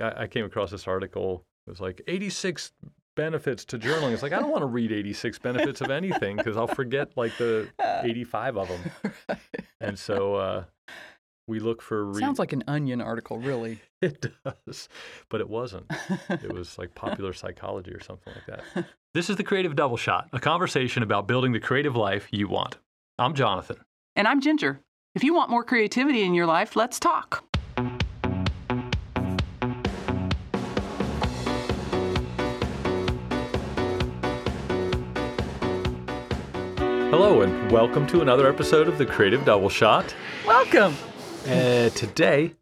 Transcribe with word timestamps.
I, 0.00 0.22
I 0.22 0.26
came 0.26 0.44
across 0.44 0.70
this 0.70 0.86
article. 0.86 1.44
It 1.66 1.70
was 1.70 1.80
like 1.80 2.02
86 2.06 2.72
benefits 3.16 3.64
to 3.66 3.78
journaling. 3.78 4.12
It's 4.12 4.22
like 4.22 4.32
I 4.32 4.38
don't 4.38 4.50
want 4.50 4.62
to 4.62 4.66
read 4.66 4.92
86 4.92 5.38
benefits 5.38 5.80
of 5.80 5.90
anything 5.90 6.36
because 6.36 6.56
I'll 6.56 6.66
forget 6.66 7.16
like 7.16 7.36
the 7.38 7.68
85 8.02 8.56
of 8.58 8.68
them. 8.68 9.38
And 9.80 9.98
so 9.98 10.34
uh, 10.36 10.64
we 11.48 11.58
look 11.60 11.82
for. 11.82 12.04
Re- 12.04 12.20
Sounds 12.20 12.38
like 12.38 12.52
an 12.52 12.64
onion 12.68 13.00
article, 13.00 13.38
really. 13.38 13.80
it 14.02 14.26
does, 14.44 14.88
but 15.28 15.40
it 15.40 15.48
wasn't. 15.48 15.86
It 16.28 16.52
was 16.52 16.78
like 16.78 16.94
popular 16.94 17.32
psychology 17.32 17.92
or 17.92 18.00
something 18.00 18.32
like 18.34 18.46
that. 18.74 18.86
This 19.14 19.30
is 19.30 19.36
the 19.36 19.44
Creative 19.44 19.74
Double 19.74 19.96
Shot, 19.96 20.28
a 20.32 20.40
conversation 20.40 21.02
about 21.02 21.26
building 21.26 21.52
the 21.52 21.60
creative 21.60 21.96
life 21.96 22.28
you 22.30 22.48
want. 22.48 22.76
I'm 23.18 23.34
Jonathan. 23.34 23.78
And 24.14 24.28
I'm 24.28 24.40
Ginger. 24.40 24.80
If 25.14 25.24
you 25.24 25.34
want 25.34 25.48
more 25.50 25.64
creativity 25.64 26.22
in 26.22 26.34
your 26.34 26.46
life, 26.46 26.76
let's 26.76 27.00
talk. 27.00 27.42
Hello, 37.18 37.40
and 37.40 37.72
welcome 37.72 38.06
to 38.08 38.20
another 38.20 38.46
episode 38.46 38.88
of 38.88 38.98
the 38.98 39.06
Creative 39.06 39.42
Double 39.42 39.70
Shot. 39.70 40.14
Welcome. 40.46 40.94
Uh, 41.46 41.88
today, 41.88 42.52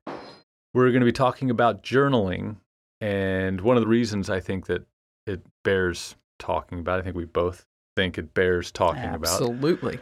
we're 0.73 0.91
going 0.91 1.01
to 1.01 1.05
be 1.05 1.11
talking 1.11 1.51
about 1.51 1.83
journaling. 1.83 2.59
And 3.01 3.61
one 3.61 3.77
of 3.77 3.83
the 3.83 3.89
reasons 3.89 4.31
I 4.31 4.39
think 4.39 4.67
that 4.67 4.87
it 5.27 5.41
bears 5.65 6.15
talking 6.39 6.79
about, 6.79 7.01
I 7.01 7.03
think 7.03 7.17
we 7.17 7.25
both 7.25 7.67
think 7.97 8.17
it 8.17 8.33
bears 8.33 8.71
talking 8.71 9.03
about. 9.03 9.41
Absolutely. 9.41 9.99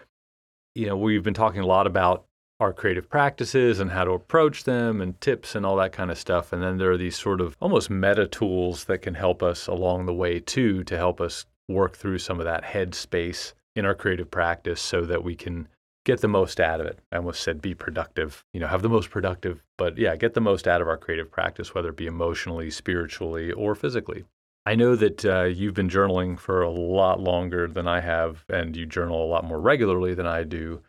You 0.75 0.85
know, 0.85 0.99
we've 0.99 1.23
been 1.23 1.33
talking 1.33 1.63
a 1.63 1.67
lot 1.67 1.87
about 1.87 2.27
our 2.61 2.75
creative 2.75 3.09
practices 3.09 3.81
and 3.81 3.91
how 3.91 4.05
to 4.05 4.11
approach 4.11 4.65
them 4.65 5.01
and 5.01 5.19
tips 5.23 5.55
and 5.55 5.65
all 5.65 5.77
that 5.77 5.93
kind 5.93 6.11
of 6.11 6.19
stuff. 6.19 6.53
And 6.53 6.63
then 6.63 6.77
there 6.77 6.93
are 6.93 6.99
these 6.99 7.17
sort 7.17 7.41
of 7.41 7.57
almost 7.59 7.89
meta 7.89 8.27
tools 8.27 8.85
that 8.85 8.99
can 8.99 9.15
help 9.15 9.43
us 9.43 9.67
along 9.67 10.05
the 10.05 10.13
way, 10.13 10.41
too, 10.41 10.85
to 10.85 10.99
help 10.99 11.23
us 11.23 11.47
work 11.71 11.97
through 11.97 12.19
some 12.19 12.39
of 12.39 12.45
that 12.45 12.65
head 12.65 12.95
space 12.95 13.55
in 13.75 13.85
our 13.85 13.95
creative 13.95 14.31
practice 14.31 14.81
so 14.81 15.03
that 15.03 15.25
we 15.25 15.35
can 15.35 15.69
get 16.05 16.21
the 16.21 16.29
most 16.29 16.61
out 16.61 16.81
of 16.81 16.87
it. 16.87 16.99
I 17.13 17.17
almost 17.17 17.43
said 17.43 17.63
be 17.63 17.75
productive, 17.75 18.45
you 18.53 18.61
know, 18.61 18.67
have 18.67 18.83
the 18.83 18.89
most 18.89 19.11
productive, 19.11 19.63
but 19.79 19.99
yeah, 19.99 20.17
get 20.17 20.35
the 20.35 20.41
most 20.41 20.67
out 20.67 20.81
of 20.81 20.89
our 20.89 20.97
creative 20.97 21.31
practice, 21.31 21.75
whether 21.75 21.91
it 21.91 21.97
be 21.97 22.07
emotionally, 22.07 22.71
spiritually, 22.71 23.53
or 23.53 23.75
physically. 23.75 24.25
I 24.65 24.75
know 24.75 24.95
that 24.97 25.25
uh, 25.25 25.45
you've 25.45 25.75
been 25.75 25.89
journaling 25.89 26.39
for 26.39 26.63
a 26.63 26.71
lot 26.71 27.21
longer 27.21 27.67
than 27.67 27.89
I 27.89 28.01
have, 28.01 28.45
and 28.49 28.77
you 28.77 28.87
journal 28.87 29.25
a 29.25 29.27
lot 29.27 29.45
more 29.45 29.61
regularly 29.61 30.15
than 30.15 30.27
I 30.27 30.45
do. 30.45 30.83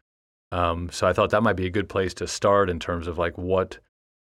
Um, 0.51 0.89
so 0.91 1.07
I 1.07 1.13
thought 1.13 1.31
that 1.31 1.41
might 1.41 1.55
be 1.55 1.65
a 1.65 1.71
good 1.71 1.89
place 1.89 2.13
to 2.15 2.27
start 2.27 2.69
in 2.69 2.79
terms 2.79 3.07
of 3.07 3.17
like 3.17 3.37
what 3.37 3.79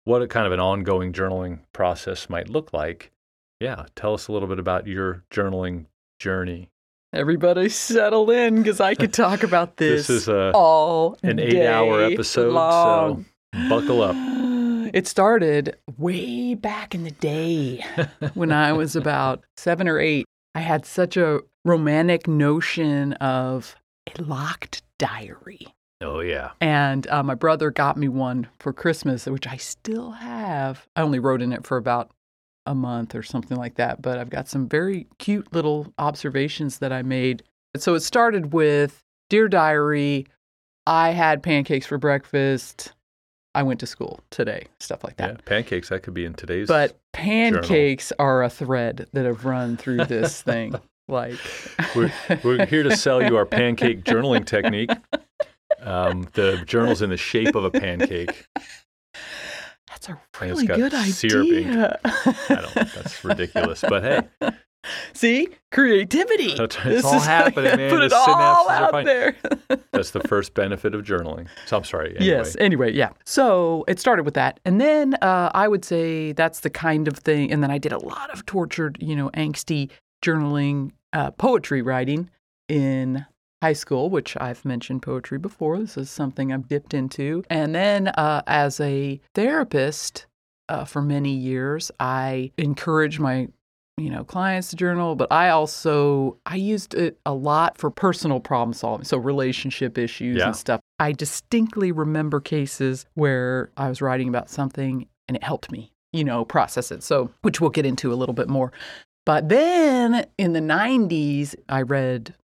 what 0.04 0.22
a 0.22 0.28
kind 0.28 0.46
of 0.46 0.52
an 0.52 0.60
ongoing 0.60 1.12
journaling 1.12 1.60
process 1.72 2.28
might 2.28 2.48
look 2.48 2.72
like. 2.72 3.10
Yeah, 3.60 3.86
tell 3.94 4.14
us 4.14 4.28
a 4.28 4.32
little 4.32 4.48
bit 4.48 4.58
about 4.58 4.86
your 4.86 5.24
journaling 5.30 5.86
journey. 6.18 6.70
Everybody 7.14 7.68
settle 7.68 8.30
in 8.30 8.56
because 8.56 8.80
I 8.80 8.94
could 8.94 9.12
talk 9.12 9.42
about 9.42 9.76
this, 9.76 10.06
This 10.06 10.22
is 10.22 10.28
a 10.28 10.50
all 10.54 11.18
an 11.22 11.38
eight-hour 11.38 12.02
episode, 12.04 12.52
long. 12.54 13.26
so 13.54 13.68
buckle 13.68 14.02
up. 14.02 14.16
It 14.92 15.06
started 15.06 15.76
way 15.96 16.54
back 16.54 16.94
in 16.94 17.04
the 17.04 17.12
day 17.12 17.82
when 18.34 18.52
I 18.52 18.74
was 18.74 18.94
about 18.94 19.42
seven 19.56 19.88
or 19.88 19.98
eight. 19.98 20.26
I 20.54 20.60
had 20.60 20.84
such 20.84 21.16
a 21.16 21.40
romantic 21.64 22.28
notion 22.28 23.14
of 23.14 23.74
a 24.06 24.20
locked 24.22 24.82
diary. 24.98 25.66
Oh 26.02 26.20
yeah, 26.20 26.50
And 26.60 27.06
uh, 27.06 27.22
my 27.22 27.34
brother 27.34 27.70
got 27.70 27.96
me 27.96 28.08
one 28.08 28.48
for 28.58 28.74
Christmas, 28.74 29.24
which 29.24 29.46
I 29.46 29.56
still 29.56 30.10
have. 30.10 30.86
I 30.94 31.00
only 31.00 31.20
wrote 31.20 31.40
in 31.40 31.54
it 31.54 31.64
for 31.66 31.78
about 31.78 32.10
a 32.66 32.74
month 32.74 33.14
or 33.14 33.22
something 33.22 33.56
like 33.56 33.74
that, 33.76 34.00
but 34.02 34.18
I've 34.18 34.30
got 34.30 34.48
some 34.48 34.68
very 34.68 35.06
cute 35.18 35.52
little 35.52 35.92
observations 35.98 36.78
that 36.78 36.92
I 36.92 37.02
made. 37.02 37.42
So 37.76 37.94
it 37.94 38.00
started 38.00 38.52
with 38.52 39.02
Dear 39.30 39.48
Diary, 39.48 40.26
I 40.86 41.10
had 41.10 41.42
pancakes 41.42 41.86
for 41.86 41.98
breakfast. 41.98 42.92
I 43.54 43.62
went 43.62 43.80
to 43.80 43.86
school 43.86 44.20
today, 44.30 44.66
stuff 44.80 45.04
like 45.04 45.16
that. 45.16 45.30
yeah. 45.30 45.36
Pancakes 45.44 45.90
that 45.90 46.02
could 46.02 46.14
be 46.14 46.24
in 46.24 46.34
today's. 46.34 46.68
But 46.68 46.98
pancakes 47.12 48.12
are 48.18 48.42
a 48.42 48.48
thread 48.50 49.06
that 49.12 49.26
have 49.26 49.44
run 49.44 49.76
through 49.76 50.04
this 50.06 50.40
thing. 50.42 50.74
Like, 51.08 51.38
we're 51.94 52.12
we're 52.44 52.64
here 52.64 52.82
to 52.84 52.96
sell 52.96 53.22
you 53.22 53.36
our 53.36 53.44
pancake 53.44 54.04
journaling 54.04 54.46
technique. 54.46 54.90
Um, 55.80 56.28
the 56.34 56.62
journal's 56.64 57.02
in 57.02 57.10
the 57.10 57.16
shape 57.16 57.56
of 57.56 57.64
a 57.64 57.70
pancake. 57.70 58.46
That's 60.06 60.08
a 60.08 60.44
really 60.44 60.66
good 60.66 60.94
idea. 60.94 61.98
I 62.04 62.34
don't. 62.48 62.70
Think 62.70 62.92
that's 62.92 63.24
ridiculous. 63.24 63.84
But 63.88 64.02
hey, 64.02 64.50
See, 65.12 65.48
creativity. 65.70 66.52
It's 66.58 66.76
This 66.84 67.04
all 67.04 67.14
is- 67.16 67.24
happening, 67.24 67.76
man. 67.76 67.90
Put 67.94 68.02
it 68.02 68.12
all 68.12 68.68
out 68.68 69.04
there. 69.04 69.36
that's 69.92 70.10
the 70.10 70.20
first 70.20 70.54
benefit 70.54 70.94
of 70.94 71.02
journaling. 71.04 71.46
So 71.66 71.76
I'm 71.76 71.84
sorry. 71.84 72.10
Anyway. 72.16 72.26
Yes. 72.26 72.56
Anyway, 72.58 72.92
yeah. 72.92 73.10
So 73.24 73.84
it 73.86 74.00
started 74.00 74.24
with 74.24 74.34
that, 74.34 74.58
and 74.64 74.80
then 74.80 75.14
uh, 75.22 75.50
I 75.54 75.68
would 75.68 75.84
say 75.84 76.32
that's 76.32 76.60
the 76.60 76.70
kind 76.70 77.06
of 77.06 77.16
thing. 77.18 77.52
And 77.52 77.62
then 77.62 77.70
I 77.70 77.78
did 77.78 77.92
a 77.92 77.98
lot 77.98 78.30
of 78.32 78.44
tortured, 78.46 78.98
you 79.00 79.14
know, 79.14 79.30
angsty 79.30 79.90
journaling, 80.24 80.90
uh, 81.12 81.30
poetry 81.32 81.82
writing 81.82 82.28
in 82.68 83.24
high 83.62 83.72
school, 83.72 84.10
which 84.10 84.36
I've 84.38 84.64
mentioned 84.64 85.02
poetry 85.02 85.38
before. 85.38 85.78
This 85.78 85.96
is 85.96 86.10
something 86.10 86.52
I've 86.52 86.68
dipped 86.68 86.92
into, 86.92 87.44
and 87.48 87.74
then 87.74 88.08
uh, 88.08 88.42
as 88.46 88.80
a 88.80 89.20
therapist 89.34 90.26
uh, 90.68 90.84
for 90.84 91.00
many 91.00 91.32
years, 91.32 91.90
I 92.00 92.50
encourage 92.58 93.18
my 93.20 93.48
you 93.98 94.08
know 94.10 94.24
clients 94.24 94.70
to 94.70 94.76
journal 94.76 95.14
but 95.14 95.30
i 95.30 95.50
also 95.50 96.38
i 96.46 96.56
used 96.56 96.94
it 96.94 97.18
a 97.26 97.34
lot 97.34 97.76
for 97.76 97.90
personal 97.90 98.40
problem 98.40 98.72
solving 98.72 99.04
so 99.04 99.18
relationship 99.18 99.98
issues 99.98 100.38
Yeah. 100.38 100.46
and 100.46 100.56
stuff 100.56 100.80
i 100.98 101.12
distinctly 101.12 101.92
remember 101.92 102.40
cases 102.40 103.04
where 103.12 103.70
i 103.76 103.90
was 103.90 104.00
writing 104.00 104.28
about 104.28 104.48
something 104.48 105.06
and 105.28 105.36
it 105.36 105.44
helped 105.44 105.70
me 105.70 105.92
you 106.14 106.24
know 106.24 106.42
process 106.46 106.90
it 106.90 107.02
so 107.02 107.30
which 107.42 107.60
we'll 107.60 107.68
get 107.68 107.84
into 107.84 108.10
a 108.14 108.16
little 108.16 108.32
bit 108.34 108.48
more 108.48 108.72
but 109.26 109.50
then 109.50 110.24
in 110.38 110.54
the 110.54 110.60
90s 110.60 111.54
i 111.68 111.82
read 111.82 112.34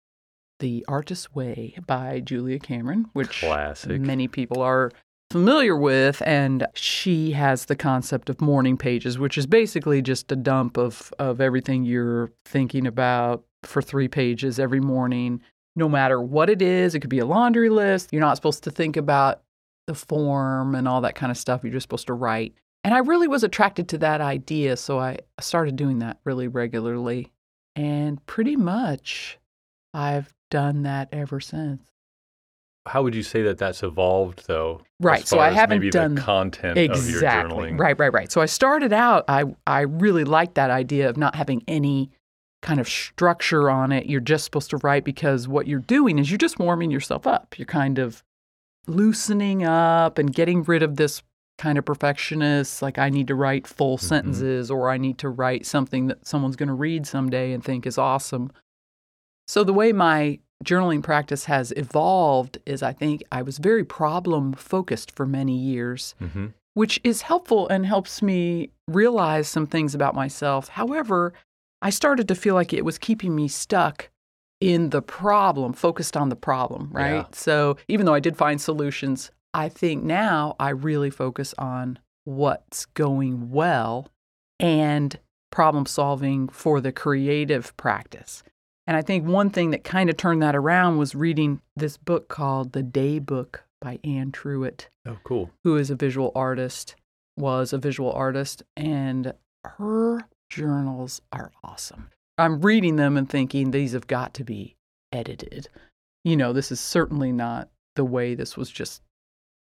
the 0.60 0.84
artist's 0.88 1.34
way 1.34 1.76
by 1.86 2.20
julia 2.20 2.58
cameron 2.58 3.06
which 3.12 3.40
Classic. 3.40 4.00
many 4.00 4.28
people 4.28 4.60
are 4.60 4.90
familiar 5.30 5.76
with 5.76 6.22
and 6.24 6.66
she 6.74 7.32
has 7.32 7.66
the 7.66 7.76
concept 7.76 8.30
of 8.30 8.40
morning 8.40 8.78
pages 8.78 9.18
which 9.18 9.36
is 9.36 9.46
basically 9.46 10.00
just 10.00 10.32
a 10.32 10.36
dump 10.36 10.78
of 10.78 11.12
of 11.18 11.40
everything 11.40 11.84
you're 11.84 12.32
thinking 12.46 12.86
about 12.86 13.44
for 13.64 13.82
3 13.82 14.08
pages 14.08 14.58
every 14.58 14.80
morning. 14.80 15.42
No 15.76 15.88
matter 15.88 16.20
what 16.20 16.48
it 16.48 16.62
is 16.62 16.94
it 16.94 17.00
could 17.00 17.10
be 17.10 17.18
a 17.18 17.26
laundry 17.26 17.68
list. 17.68 18.08
You're 18.12 18.20
not 18.20 18.36
supposed 18.36 18.64
to 18.64 18.70
think 18.70 18.96
about 18.96 19.42
the 19.86 19.94
form 19.94 20.74
and 20.74 20.88
all 20.88 21.00
that 21.02 21.14
kind 21.14 21.30
of 21.30 21.36
stuff. 21.36 21.62
You're 21.62 21.72
just 21.72 21.84
supposed 21.84 22.06
to 22.06 22.14
write. 22.14 22.54
And 22.84 22.94
I 22.94 22.98
really 22.98 23.28
was 23.28 23.44
attracted 23.44 23.88
to 23.88 23.98
that 23.98 24.20
idea 24.20 24.76
so 24.76 24.98
I 24.98 25.18
started 25.40 25.76
doing 25.76 25.98
that 25.98 26.18
really 26.24 26.48
regularly. 26.48 27.32
And 27.76 28.24
pretty 28.26 28.56
much 28.56 29.38
I've 29.92 30.32
done 30.50 30.82
that 30.82 31.08
ever 31.12 31.40
since 31.40 31.82
How 32.86 33.02
would 33.02 33.14
you 33.14 33.22
say 33.22 33.42
that 33.42 33.58
that's 33.58 33.82
evolved, 33.82 34.46
though? 34.46 34.80
Right, 35.00 35.26
so 35.28 35.38
I 35.38 35.50
haven't 35.50 35.80
maybe 35.80 35.90
done- 35.90 36.14
the 36.14 36.20
content 36.22 36.78
of 36.78 36.84
your 36.84 36.92
exactly 36.94 37.70
journaling. 37.72 37.78
right 37.78 37.98
right 37.98 38.12
right 38.12 38.32
so 38.32 38.40
i 38.40 38.46
started 38.46 38.92
out 38.92 39.24
i 39.28 39.44
i 39.66 39.80
really 39.82 40.24
liked 40.24 40.54
that 40.56 40.70
idea 40.70 41.08
of 41.08 41.16
not 41.16 41.34
having 41.34 41.62
any 41.68 42.10
kind 42.62 42.80
of 42.80 42.88
structure 42.88 43.70
on 43.70 43.92
it 43.92 44.06
you're 44.06 44.20
just 44.20 44.44
supposed 44.44 44.70
to 44.70 44.78
write 44.78 45.04
because 45.04 45.46
what 45.46 45.66
you're 45.68 45.78
doing 45.80 46.18
is 46.18 46.30
you're 46.30 46.38
just 46.38 46.58
warming 46.58 46.90
yourself 46.90 47.26
up 47.26 47.56
you're 47.58 47.66
kind 47.66 47.98
of 47.98 48.24
loosening 48.86 49.64
up 49.64 50.18
and 50.18 50.34
getting 50.34 50.62
rid 50.64 50.82
of 50.82 50.96
this 50.96 51.22
kind 51.58 51.76
of 51.78 51.84
perfectionist 51.84 52.80
like 52.82 52.98
i 52.98 53.08
need 53.10 53.26
to 53.26 53.34
write 53.34 53.66
full 53.66 53.96
Mhm. 53.98 54.00
sentences 54.02 54.70
or 54.70 54.88
i 54.90 54.96
need 54.96 55.18
to 55.18 55.28
write 55.28 55.66
something 55.66 56.06
that 56.06 56.26
someone's 56.26 56.56
going 56.56 56.68
to 56.68 56.74
read 56.74 57.06
someday 57.06 57.52
and 57.52 57.62
think 57.62 57.86
is 57.86 57.98
awesome 57.98 58.50
so 59.48 59.64
the 59.64 59.72
way 59.72 59.92
my 59.92 60.38
journaling 60.64 61.02
practice 61.02 61.46
has 61.46 61.72
evolved 61.72 62.58
is 62.66 62.82
I 62.82 62.92
think 62.92 63.22
I 63.32 63.42
was 63.42 63.58
very 63.58 63.84
problem 63.84 64.52
focused 64.52 65.10
for 65.10 65.26
many 65.26 65.56
years, 65.56 66.14
hmm 66.18 66.48
which 66.74 67.00
is 67.02 67.22
helpful 67.22 67.66
and 67.66 67.84
helps 67.84 68.22
me 68.22 68.70
realize 68.86 69.48
some 69.48 69.66
things 69.66 69.96
about 69.96 70.14
myself. 70.14 70.68
However, 70.68 71.32
I 71.82 71.90
started 71.90 72.28
to 72.28 72.36
feel 72.36 72.54
like 72.54 72.72
it 72.72 72.84
was 72.84 72.98
keeping 72.98 73.34
me 73.34 73.48
stuck 73.48 74.10
in 74.60 74.90
the 74.90 75.02
problem, 75.02 75.72
focused 75.72 76.16
on 76.16 76.28
the 76.28 76.36
problem, 76.36 76.88
right? 76.92 77.14
Yeah. 77.14 77.24
So 77.32 77.78
even 77.88 78.06
though 78.06 78.14
I 78.14 78.20
did 78.20 78.36
find 78.36 78.60
solutions, 78.60 79.32
I 79.52 79.68
think 79.68 80.04
now 80.04 80.54
I 80.60 80.68
really 80.68 81.10
focus 81.10 81.52
on 81.58 81.98
what's 82.22 82.86
going 82.86 83.50
well 83.50 84.06
and 84.60 85.18
problem 85.50 85.84
solving 85.84 86.48
for 86.48 86.80
the 86.80 86.92
creative 86.92 87.76
practice. 87.76 88.44
And 88.88 88.96
I 88.96 89.02
think 89.02 89.26
one 89.26 89.50
thing 89.50 89.70
that 89.72 89.84
kind 89.84 90.08
of 90.08 90.16
turned 90.16 90.42
that 90.42 90.56
around 90.56 90.96
was 90.96 91.14
reading 91.14 91.60
this 91.76 91.96
book 91.98 92.28
called 92.28 92.72
The 92.72 92.82
Daybook 92.82 93.56
by 93.82 93.98
Anne 94.02 94.32
Truitt, 94.32 94.86
Oh, 95.06 95.18
cool. 95.24 95.50
who 95.62 95.76
is 95.76 95.90
a 95.90 95.94
visual 95.94 96.32
artist, 96.34 96.96
was 97.36 97.72
a 97.74 97.78
visual 97.78 98.10
artist, 98.12 98.62
and 98.76 99.34
her 99.64 100.24
journals 100.48 101.20
are 101.32 101.52
awesome. 101.62 102.08
I'm 102.38 102.62
reading 102.62 102.96
them 102.96 103.16
and 103.18 103.28
thinking 103.28 103.70
these 103.70 103.92
have 103.92 104.06
got 104.06 104.32
to 104.34 104.44
be 104.44 104.74
edited. 105.12 105.68
You 106.24 106.36
know, 106.36 106.52
this 106.54 106.72
is 106.72 106.80
certainly 106.80 107.30
not 107.30 107.68
the 107.94 108.04
way 108.06 108.34
this 108.34 108.56
was 108.56 108.70
just 108.70 109.02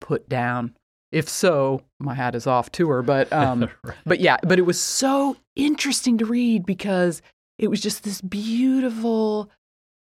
put 0.02 0.30
down. 0.30 0.76
If 1.12 1.28
so, 1.28 1.82
my 2.00 2.14
hat 2.14 2.36
is 2.36 2.46
off 2.46 2.72
to 2.74 2.90
her. 2.90 3.02
But 3.02 3.32
um, 3.34 3.70
Right. 3.84 3.98
but 4.06 4.20
yeah, 4.20 4.38
but 4.44 4.60
it 4.60 4.64
was 4.64 4.80
so 4.80 5.38
interesting 5.56 6.18
to 6.20 6.26
read 6.26 6.66
because 6.66 7.22
it 7.58 7.70
was 7.70 7.82
just 7.82 8.04
this 8.04 8.22
beautiful 8.22 9.50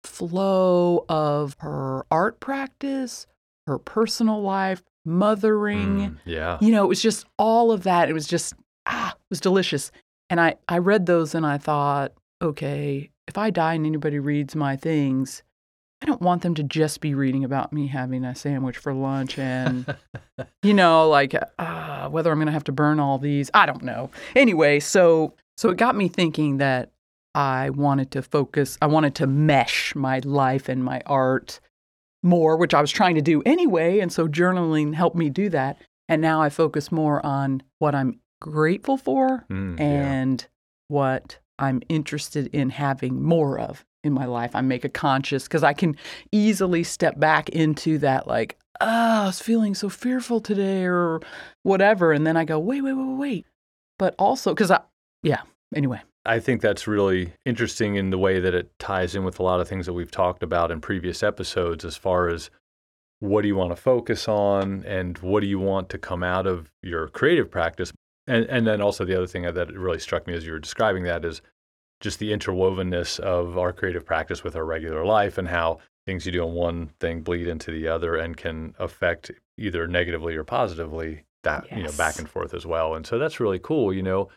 flow 0.05 1.05
of 1.08 1.56
her 1.61 2.06
art 2.11 2.41
practice, 2.41 3.26
her 3.67 3.79
personal 3.79 4.41
life, 4.43 4.82
mothering. 5.05 5.99
Mm, 5.99 6.17
yeah. 6.25 6.58
You 6.61 6.73
know, 6.73 6.85
it 6.85 6.88
was 6.88 7.02
just 7.02 7.26
all 7.38 7.73
of 7.73 7.82
that. 7.85 8.08
It 8.08 8.12
was 8.12 8.26
just 8.26 8.55
ah, 8.87 9.12
it 9.12 9.31
was 9.31 9.41
delicious. 9.41 9.91
And 10.29 10.41
I 10.41 10.56
I 10.69 10.79
read 10.79 11.06
those 11.06 11.35
and 11.35 11.47
I 11.47 11.58
thought, 11.58 12.12
okay, 12.41 13.11
if 13.26 13.37
I 13.37 13.50
die 13.50 13.75
and 13.75 13.87
anybody 13.87 14.19
reads 14.19 14.55
my 14.56 14.76
things, 14.76 15.43
I 16.02 16.06
don't 16.06 16.23
want 16.23 16.43
them 16.43 16.55
to 16.55 16.62
just 16.62 17.00
be 17.00 17.14
reading 17.14 17.44
about 17.44 17.73
me 17.73 17.88
having 17.88 18.25
a 18.25 18.35
sandwich 18.35 18.79
for 18.79 18.94
lunch 18.94 19.38
and 19.38 19.94
you 20.62 20.73
know, 20.73 21.08
like 21.08 21.35
uh, 21.58 22.08
whether 22.08 22.31
I'm 22.31 22.38
going 22.38 22.47
to 22.47 22.52
have 22.52 22.64
to 22.64 22.73
burn 22.73 23.00
all 23.00 23.19
these, 23.19 23.50
I 23.52 23.67
don't 23.67 23.82
know. 23.82 24.11
Anyway, 24.35 24.81
so 24.81 25.35
so 25.58 25.69
it 25.69 25.76
got 25.76 25.97
me 25.97 26.08
thinking 26.08 26.56
that 26.58 26.91
I 27.35 27.71
wanted 27.71 28.11
to 28.12 28.23
focus, 28.23 28.77
I 28.82 28.87
wanted 28.87 29.15
to 29.17 29.27
mesh 29.27 29.94
my 29.94 30.21
life 30.25 30.69
and 30.69 30.85
my 30.85 31.00
art 31.06 31.61
more, 32.23 32.56
which 32.56 32.75
I 32.75 32.81
was 32.81 32.91
trying 32.91 33.15
to 33.15 33.23
do 33.23 33.43
anyway, 33.47 34.00
and 34.00 34.12
so 34.12 34.29
journaling 34.29 34.94
helped 34.94 35.17
me 35.17 35.31
do 35.31 35.49
that. 35.50 35.79
And 36.09 36.21
now 36.21 36.43
I 36.43 36.49
focus 36.49 36.91
more 36.91 37.25
on 37.25 37.62
what 37.79 37.94
I'm 37.94 38.21
grateful 38.41 38.97
for 38.97 39.44
Mm, 39.50 39.79
yeah. 39.79 39.85
and 39.85 40.47
what 40.88 41.38
I'm 41.59 41.82
interested 41.88 42.49
in 42.49 42.71
having 42.71 43.23
more 43.23 43.59
of 43.59 43.85
in 44.03 44.12
my 44.12 44.25
life. 44.25 44.56
I 44.56 44.61
make 44.62 44.85
a 44.85 44.88
conscious 44.88 45.44
because 45.44 45.62
I 45.62 45.73
can 45.73 45.97
easily 46.33 46.83
step 46.83 47.21
back 47.21 47.49
into 47.50 47.99
that, 47.99 48.26
like, 48.26 48.59
oh, 48.81 48.87
I 49.23 49.26
was 49.26 49.41
feeling 49.41 49.75
so 49.75 49.88
fearful 49.88 50.41
today 50.41 50.85
or 50.85 51.21
whatever. 51.62 52.12
And 52.12 52.26
then 52.26 52.37
I 52.37 52.44
go, 52.44 52.59
wait, 52.59 52.81
wait, 52.81 52.94
wait, 52.94 53.06
wait, 53.06 53.19
wait. 53.19 53.47
But 53.99 54.15
also, 54.19 54.53
because 54.55 54.71
I, 54.71 54.81
yeah, 55.23 55.43
anyway. 55.75 56.00
I 56.25 56.38
think 56.38 56.61
that's 56.61 56.87
really 56.87 57.32
interesting 57.46 57.94
in 57.94 58.11
the 58.11 58.19
way 58.19 58.40
that 58.40 58.55
it 58.55 58.70
ties 58.78 59.14
in 59.14 59.25
with 59.25 59.38
a 59.38 59.43
lot 59.43 59.61
of 59.61 59.69
things 59.69 59.87
that 59.87 59.94
we've 59.94 60.11
talked 60.11 60.43
about 60.43 60.70
in 60.70 60.81
previous 60.81 61.22
episodes 61.22 61.84
as 61.84 61.96
far 61.96 62.28
as 62.28 62.50
what 63.20 63.43
do 63.43 63.49
you 63.49 63.56
want 63.56 63.70
to 63.70 63.76
focus 63.76 64.28
on 64.28 64.84
and 64.84 65.17
what 65.19 65.40
do 65.40 65.46
you 65.46 65.58
want 65.58 65.88
to 65.90 65.99
come 65.99 66.22
out 66.22 66.46
of 66.46 66.70
your 66.82 67.08
creative 67.08 67.50
practice. 67.50 67.93
And 68.26 68.44
and 68.46 68.67
then 68.67 68.81
also 68.81 69.05
the 69.05 69.17
other 69.17 69.26
thing 69.26 69.43
that 69.43 69.72
really 69.72 69.99
struck 69.99 70.26
me 70.26 70.34
as 70.34 70.44
you 70.44 70.52
were 70.52 70.58
describing 70.58 71.05
that 71.05 71.25
is 71.25 71.40
just 72.00 72.19
the 72.19 72.32
interwovenness 72.32 73.20
of 73.20 73.58
our 73.58 73.73
creative 73.73 74.05
practice 74.05 74.43
with 74.43 74.56
our 74.56 74.64
regular 74.64 75.05
life 75.05 75.38
and 75.38 75.49
how 75.49 75.78
things 76.06 76.25
you 76.25 76.32
do 76.32 76.43
on 76.43 76.55
one 76.55 76.88
thing 76.99 77.20
bleed 77.20 77.46
into 77.46 77.70
the 77.70 77.87
other 77.87 78.16
and 78.16 78.37
can 78.37 78.75
affect 78.78 79.31
either 79.58 79.87
negatively 79.87 80.34
or 80.34 80.44
positively 80.44 81.25
that 81.43 81.70
you 81.75 81.82
know 81.82 81.93
back 81.93 82.19
and 82.19 82.28
forth 82.28 82.52
as 82.55 82.66
well. 82.66 82.94
And 82.94 83.06
so 83.06 83.19
that's 83.19 83.40
really 83.40 83.58
cool, 83.58 83.93
you 83.93 84.02
know. 84.02 84.28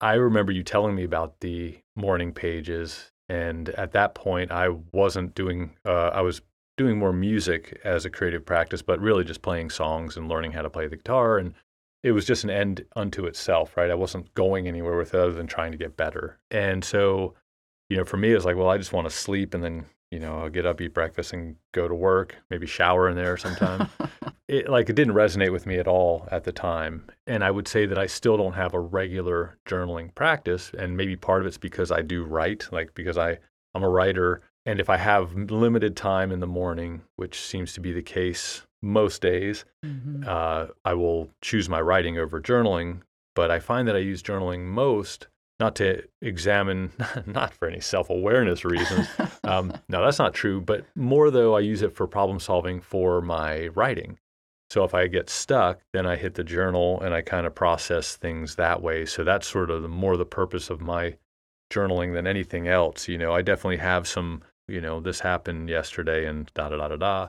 I 0.00 0.14
remember 0.14 0.52
you 0.52 0.62
telling 0.62 0.94
me 0.94 1.04
about 1.04 1.40
the 1.40 1.78
morning 1.96 2.32
pages, 2.32 3.10
and 3.28 3.68
at 3.70 3.92
that 3.92 4.14
point, 4.14 4.50
I 4.50 4.68
wasn't 4.92 5.34
doing. 5.34 5.76
Uh, 5.84 6.08
I 6.08 6.20
was 6.20 6.40
doing 6.76 6.98
more 6.98 7.12
music 7.12 7.80
as 7.84 8.04
a 8.04 8.10
creative 8.10 8.46
practice, 8.46 8.82
but 8.82 9.00
really 9.00 9.24
just 9.24 9.42
playing 9.42 9.70
songs 9.70 10.16
and 10.16 10.28
learning 10.28 10.52
how 10.52 10.62
to 10.62 10.70
play 10.70 10.86
the 10.86 10.96
guitar, 10.96 11.38
and 11.38 11.54
it 12.04 12.12
was 12.12 12.24
just 12.24 12.44
an 12.44 12.50
end 12.50 12.84
unto 12.94 13.26
itself, 13.26 13.76
right? 13.76 13.90
I 13.90 13.96
wasn't 13.96 14.32
going 14.34 14.68
anywhere 14.68 14.96
with 14.96 15.14
it 15.14 15.20
other 15.20 15.32
than 15.32 15.48
trying 15.48 15.72
to 15.72 15.78
get 15.78 15.96
better, 15.96 16.38
and 16.50 16.84
so, 16.84 17.34
you 17.88 17.96
know, 17.96 18.04
for 18.04 18.16
me, 18.16 18.32
it 18.32 18.36
was 18.36 18.44
like, 18.44 18.56
well, 18.56 18.70
I 18.70 18.78
just 18.78 18.92
want 18.92 19.08
to 19.08 19.14
sleep, 19.14 19.54
and 19.54 19.64
then 19.64 19.86
you 20.10 20.18
know, 20.18 20.40
I'll 20.40 20.48
get 20.48 20.64
up, 20.64 20.80
eat 20.80 20.94
breakfast, 20.94 21.32
and 21.32 21.56
go 21.72 21.86
to 21.86 21.94
work, 21.94 22.36
maybe 22.50 22.66
shower 22.66 23.08
in 23.08 23.16
there 23.16 23.36
sometime 23.36 23.88
it 24.48 24.68
like 24.68 24.88
it 24.88 24.94
didn't 24.96 25.14
resonate 25.14 25.52
with 25.52 25.66
me 25.66 25.76
at 25.78 25.86
all 25.86 26.26
at 26.30 26.44
the 26.44 26.52
time 26.52 27.04
and 27.26 27.44
i 27.44 27.50
would 27.50 27.68
say 27.68 27.84
that 27.86 27.98
i 27.98 28.06
still 28.06 28.36
don't 28.36 28.54
have 28.54 28.74
a 28.74 28.80
regular 28.80 29.58
journaling 29.66 30.14
practice 30.14 30.72
and 30.78 30.96
maybe 30.96 31.14
part 31.16 31.40
of 31.42 31.46
it's 31.46 31.58
because 31.58 31.90
i 31.92 32.00
do 32.02 32.24
write 32.24 32.66
like 32.72 32.94
because 32.94 33.18
i 33.18 33.36
i'm 33.74 33.82
a 33.82 33.88
writer 33.88 34.40
and 34.66 34.80
if 34.80 34.88
i 34.88 34.96
have 34.96 35.34
limited 35.34 35.94
time 35.96 36.32
in 36.32 36.40
the 36.40 36.46
morning 36.46 37.02
which 37.16 37.40
seems 37.40 37.72
to 37.74 37.80
be 37.80 37.92
the 37.92 38.02
case 38.02 38.62
most 38.82 39.20
days 39.22 39.64
Mhm. 39.84 40.26
uh, 40.26 40.68
i 40.84 40.94
will 40.94 41.28
choose 41.42 41.68
my 41.68 41.80
writing 41.80 42.18
over 42.18 42.40
journaling 42.40 43.00
but 43.34 43.50
i 43.50 43.58
find 43.60 43.86
that 43.86 43.96
i 43.96 44.00
use 44.00 44.22
journaling 44.22 44.64
most 44.64 45.26
not 45.60 45.74
to 45.74 46.02
examine 46.22 46.92
not 47.26 47.52
for 47.52 47.66
any 47.68 47.80
self-awareness 47.80 48.64
reasons 48.64 49.08
um, 49.44 49.72
no, 49.88 50.04
that's 50.04 50.18
not 50.20 50.32
true. 50.32 50.60
But 50.60 50.84
more 50.94 51.32
though, 51.32 51.56
I 51.56 51.60
use 51.60 51.82
it 51.82 51.96
for 51.96 52.06
problem 52.06 52.38
solving 52.38 52.80
for 52.80 53.20
my 53.20 53.66
writing. 53.68 54.18
So 54.70 54.84
if 54.84 54.94
I 54.94 55.06
get 55.06 55.30
stuck, 55.30 55.80
then 55.92 56.06
I 56.06 56.16
hit 56.16 56.34
the 56.34 56.44
journal 56.44 57.00
and 57.00 57.14
I 57.14 57.22
kind 57.22 57.46
of 57.46 57.54
process 57.54 58.16
things 58.16 58.56
that 58.56 58.82
way. 58.82 59.06
So 59.06 59.24
that's 59.24 59.48
sort 59.48 59.70
of 59.70 59.82
the, 59.82 59.88
more 59.88 60.16
the 60.16 60.26
purpose 60.26 60.68
of 60.70 60.80
my 60.80 61.16
journaling 61.72 62.12
than 62.12 62.26
anything 62.26 62.68
else. 62.68 63.08
You 63.08 63.18
know, 63.18 63.32
I 63.32 63.42
definitely 63.42 63.78
have 63.78 64.06
some, 64.06 64.42
you 64.66 64.80
know, 64.80 65.00
this 65.00 65.20
happened 65.20 65.68
yesterday 65.70 66.26
and 66.26 66.50
da 66.54 66.68
da 66.68 66.76
da 66.76 66.88
da 66.88 66.96
da. 66.96 67.28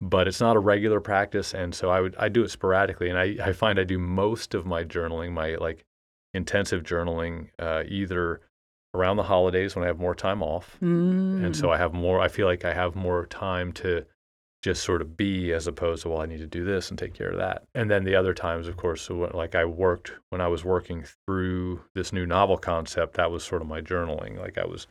But 0.00 0.28
it's 0.28 0.40
not 0.40 0.56
a 0.56 0.60
regular 0.60 1.00
practice, 1.00 1.54
and 1.54 1.74
so 1.74 1.88
I 1.88 2.00
would 2.00 2.14
I 2.16 2.28
do 2.28 2.42
it 2.42 2.50
sporadically, 2.50 3.08
and 3.08 3.18
I, 3.18 3.36
I 3.42 3.52
find 3.52 3.78
I 3.78 3.84
do 3.84 3.98
most 3.98 4.52
of 4.52 4.66
my 4.66 4.84
journaling, 4.84 5.32
my 5.32 5.54
like 5.54 5.84
intensive 6.34 6.82
journaling, 6.82 7.48
uh, 7.58 7.84
either 7.88 8.42
around 8.92 9.16
the 9.16 9.22
holidays 9.22 9.74
when 9.74 9.84
I 9.84 9.86
have 9.86 9.98
more 9.98 10.14
time 10.14 10.42
off, 10.42 10.78
and 10.82 11.54
Mm. 11.54 11.56
so 11.56 11.70
I 11.70 11.78
have 11.78 11.94
more. 11.94 12.20
I 12.20 12.28
feel 12.28 12.46
like 12.46 12.66
I 12.66 12.74
have 12.74 12.94
more 12.94 13.24
time 13.24 13.72
to 13.74 14.04
just 14.64 14.82
sort 14.82 15.02
of 15.02 15.14
be, 15.14 15.52
as 15.52 15.66
opposed 15.66 16.02
to 16.02 16.08
well, 16.08 16.22
I 16.22 16.26
need 16.26 16.38
to 16.38 16.46
do 16.46 16.64
this 16.64 16.88
and 16.88 16.98
take 16.98 17.12
care 17.12 17.28
of 17.28 17.36
that. 17.36 17.64
And 17.74 17.90
then 17.90 18.04
the 18.04 18.14
other 18.14 18.32
times, 18.32 18.66
of 18.66 18.78
course, 18.78 19.02
so 19.02 19.14
when, 19.14 19.30
like 19.34 19.54
I 19.54 19.66
worked 19.66 20.12
when 20.30 20.40
I 20.40 20.48
was 20.48 20.64
working 20.64 21.04
through 21.26 21.82
this 21.94 22.14
new 22.14 22.24
novel 22.24 22.56
concept. 22.56 23.14
That 23.14 23.30
was 23.30 23.44
sort 23.44 23.60
of 23.60 23.68
my 23.68 23.82
journaling. 23.82 24.38
Like 24.38 24.56
I 24.56 24.64
was 24.64 24.86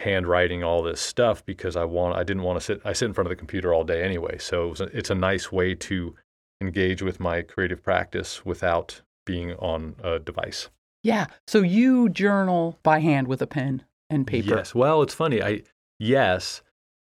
handwriting 0.00 0.62
all 0.62 0.82
this 0.82 1.00
stuff 1.00 1.42
because 1.46 1.76
I 1.76 1.84
want. 1.84 2.14
I 2.14 2.24
didn't 2.24 2.42
want 2.42 2.58
to 2.58 2.64
sit. 2.64 2.82
I 2.84 2.92
sit 2.92 3.06
in 3.06 3.14
front 3.14 3.26
of 3.26 3.30
the 3.30 3.36
computer 3.36 3.72
all 3.72 3.84
day 3.84 4.02
anyway, 4.02 4.36
so 4.36 4.66
it 4.66 4.70
was 4.70 4.80
a, 4.82 4.96
it's 4.96 5.10
a 5.10 5.14
nice 5.14 5.50
way 5.50 5.74
to 5.76 6.14
engage 6.60 7.00
with 7.00 7.20
my 7.20 7.40
creative 7.40 7.82
practice 7.82 8.44
without 8.44 9.00
being 9.24 9.54
on 9.54 9.96
a 10.04 10.18
device. 10.18 10.68
Yeah. 11.02 11.24
So 11.46 11.62
you 11.62 12.10
journal 12.10 12.78
by 12.82 12.98
hand 12.98 13.28
with 13.28 13.40
a 13.40 13.46
pen 13.46 13.82
and 14.10 14.26
paper. 14.26 14.56
Yes. 14.56 14.74
Well, 14.74 15.00
it's 15.00 15.14
funny. 15.14 15.42
I 15.42 15.62
yes, 15.98 16.60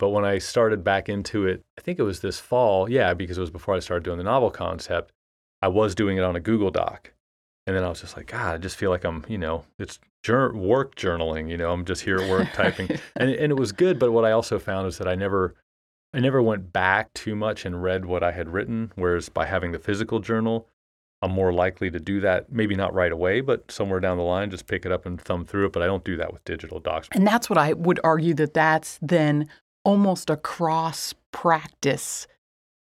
but 0.02 0.10
when 0.10 0.26
I 0.26 0.40
started 0.40 0.84
back 0.84 1.10
into 1.10 1.46
it, 1.46 1.64
I 1.78 1.82
think 1.82 2.00
it 2.00 2.02
was 2.02 2.22
this 2.22 2.40
fall. 2.40 2.90
Yeah, 2.90 3.14
because 3.14 3.38
it 3.38 3.42
was 3.42 3.52
before 3.52 3.76
I 3.76 3.80
started 3.80 4.04
doing 4.04 4.18
the 4.18 4.24
novel 4.24 4.50
concept. 4.50 5.12
I 5.62 5.68
was 5.68 5.94
doing 5.94 6.18
it 6.18 6.24
on 6.24 6.36
a 6.36 6.40
Google 6.40 6.72
Doc, 6.72 7.14
and 7.68 7.76
then 7.76 7.84
I 7.84 7.90
was 7.90 8.02
just 8.02 8.18
like, 8.18 8.26
God, 8.26 8.56
I 8.56 8.58
just 8.58 8.78
feel 8.78 8.90
like 8.90 9.04
I'm, 9.04 9.24
you 9.28 9.38
know, 9.38 9.64
it's 9.78 10.00
jour- 10.24 10.56
work 10.56 10.96
journaling. 10.96 11.52
You 11.52 11.58
know, 11.58 11.72
I'm 11.72 11.86
just 11.86 12.02
here 12.02 12.18
at 12.18 12.28
work 12.28 12.52
typing, 12.54 12.90
and 13.16 13.30
and 13.30 13.52
it 13.52 13.60
was 13.60 13.72
good. 13.72 14.00
But 14.00 14.12
what 14.12 14.26
I 14.26 14.32
also 14.32 14.58
found 14.58 14.88
is 14.88 14.98
that 14.98 15.08
I 15.08 15.14
never. 15.14 15.54
I 16.14 16.20
never 16.20 16.42
went 16.42 16.74
back 16.74 17.14
too 17.14 17.38
much 17.38 17.64
and 17.64 17.82
read 17.82 18.04
what 18.04 18.22
I 18.22 18.34
had 18.34 18.50
written, 18.50 18.92
whereas 18.96 19.30
by 19.30 19.46
having 19.46 19.72
the 19.72 19.80
physical 19.80 20.20
journal, 20.20 20.68
I'm 21.22 21.32
more 21.32 21.54
likely 21.54 21.90
to 21.90 22.02
do 22.02 22.20
that. 22.20 22.52
Maybe 22.52 22.76
not 22.76 22.94
right 22.94 23.14
away, 23.14 23.40
but 23.40 23.72
somewhere 23.72 24.02
down 24.02 24.18
the 24.18 24.24
line, 24.24 24.52
just 24.52 24.68
pick 24.68 24.86
it 24.86 24.92
up 24.92 25.06
and 25.06 25.22
thumb 25.22 25.46
through 25.46 25.68
it. 25.68 25.72
But 25.72 25.84
I 25.84 25.86
don't 25.86 26.04
do 26.04 26.18
that 26.18 26.34
with 26.34 26.44
digital 26.44 26.82
docs. 26.82 27.08
And 27.14 27.26
that's 27.26 27.50
what 27.50 27.58
I 27.58 27.72
would 27.72 28.02
argue 28.04 28.34
that 28.34 28.54
that's 28.54 29.00
then 29.02 29.48
almost 29.84 30.30
a 30.30 30.38
cross 30.38 31.14
practice 31.32 32.28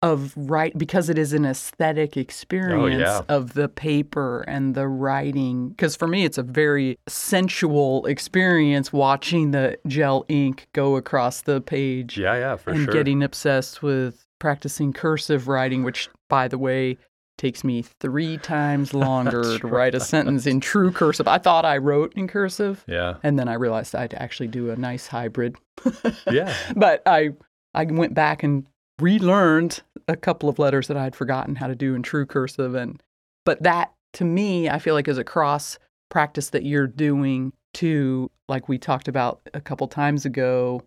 of 0.04 0.32
right 0.36 0.78
because 0.78 1.10
it 1.10 1.18
is 1.18 1.34
an 1.34 1.44
aesthetic 1.44 2.14
oh, 2.16 2.20
experience 2.20 3.02
yeah. 3.02 3.22
of 3.30 3.54
the 3.56 3.68
paper 3.68 4.42
and 4.48 4.76
the 4.76 4.88
writing 4.88 5.70
because 5.70 5.96
for 5.96 6.08
me 6.08 6.24
it's 6.24 6.38
a 6.38 6.44
very 6.44 7.00
sensual 7.08 8.06
experience 8.06 8.94
watching 8.94 9.52
the 9.52 9.76
gel 9.88 10.24
ink 10.28 10.68
go 10.74 10.98
across 10.98 11.42
the 11.42 11.62
page 11.62 12.16
Yeah, 12.18 12.36
yeah, 12.36 12.56
for 12.58 12.72
sure. 12.72 12.74
and 12.76 12.84
sure. 12.86 12.94
getting 12.94 13.24
obsessed 13.24 13.82
with 13.82 14.24
practicing 14.38 14.94
cursive 14.94 15.48
writing 15.48 15.82
which 15.84 16.10
by 16.30 16.48
the 16.48 16.60
way 16.60 16.98
takes 17.38 17.64
me 17.64 17.84
three 18.00 18.38
times 18.38 18.94
longer 18.96 19.60
to 19.60 19.68
write 19.68 19.94
a 19.94 20.00
sentence 20.00 20.46
in 20.46 20.60
true 20.60 20.92
cursive 20.92 21.28
i 21.28 21.38
thought 21.38 21.66
i 21.66 21.78
wrote 21.78 22.12
in 22.16 22.28
cursive 22.28 22.84
yeah, 22.88 23.16
and 23.24 23.38
then 23.38 23.48
I 23.48 23.54
realized 23.54 23.96
I'd 23.96 24.14
actually 24.14 24.48
do 24.48 24.72
a 24.72 24.76
nice 24.76 25.08
hybrid. 25.08 25.58
yeah, 26.32 26.56
but 26.76 27.02
I 27.06 27.32
I 27.74 27.84
went 27.86 28.14
back 28.14 28.44
and 28.44 28.66
relearned 29.00 29.82
a 30.08 30.16
couple 30.16 30.50
of 30.50 30.58
letters 30.58 30.88
that 30.88 30.98
I 30.98 31.04
had 31.04 31.16
forgotten 31.16 31.56
how 31.56 31.68
to 31.68 31.76
do 31.76 31.94
in 31.94 32.02
true 32.02 32.26
cursive 32.26 32.74
and 32.76 33.02
but 33.46 33.62
that 33.64 33.94
to 34.14 34.26
me 34.26 34.70
I 34.70 34.80
feel 34.80 34.96
like 34.96 35.08
is 35.08 35.18
a 35.18 35.24
cross 35.24 35.78
practice 36.10 36.50
that 36.52 36.64
you're 36.64 36.88
doing 36.88 37.54
to 37.76 38.32
like 38.48 38.70
we 38.70 38.78
talked 38.78 39.08
about 39.08 39.42
a 39.54 39.62
couple 39.62 39.88
times 39.88 40.26
ago 40.26 40.82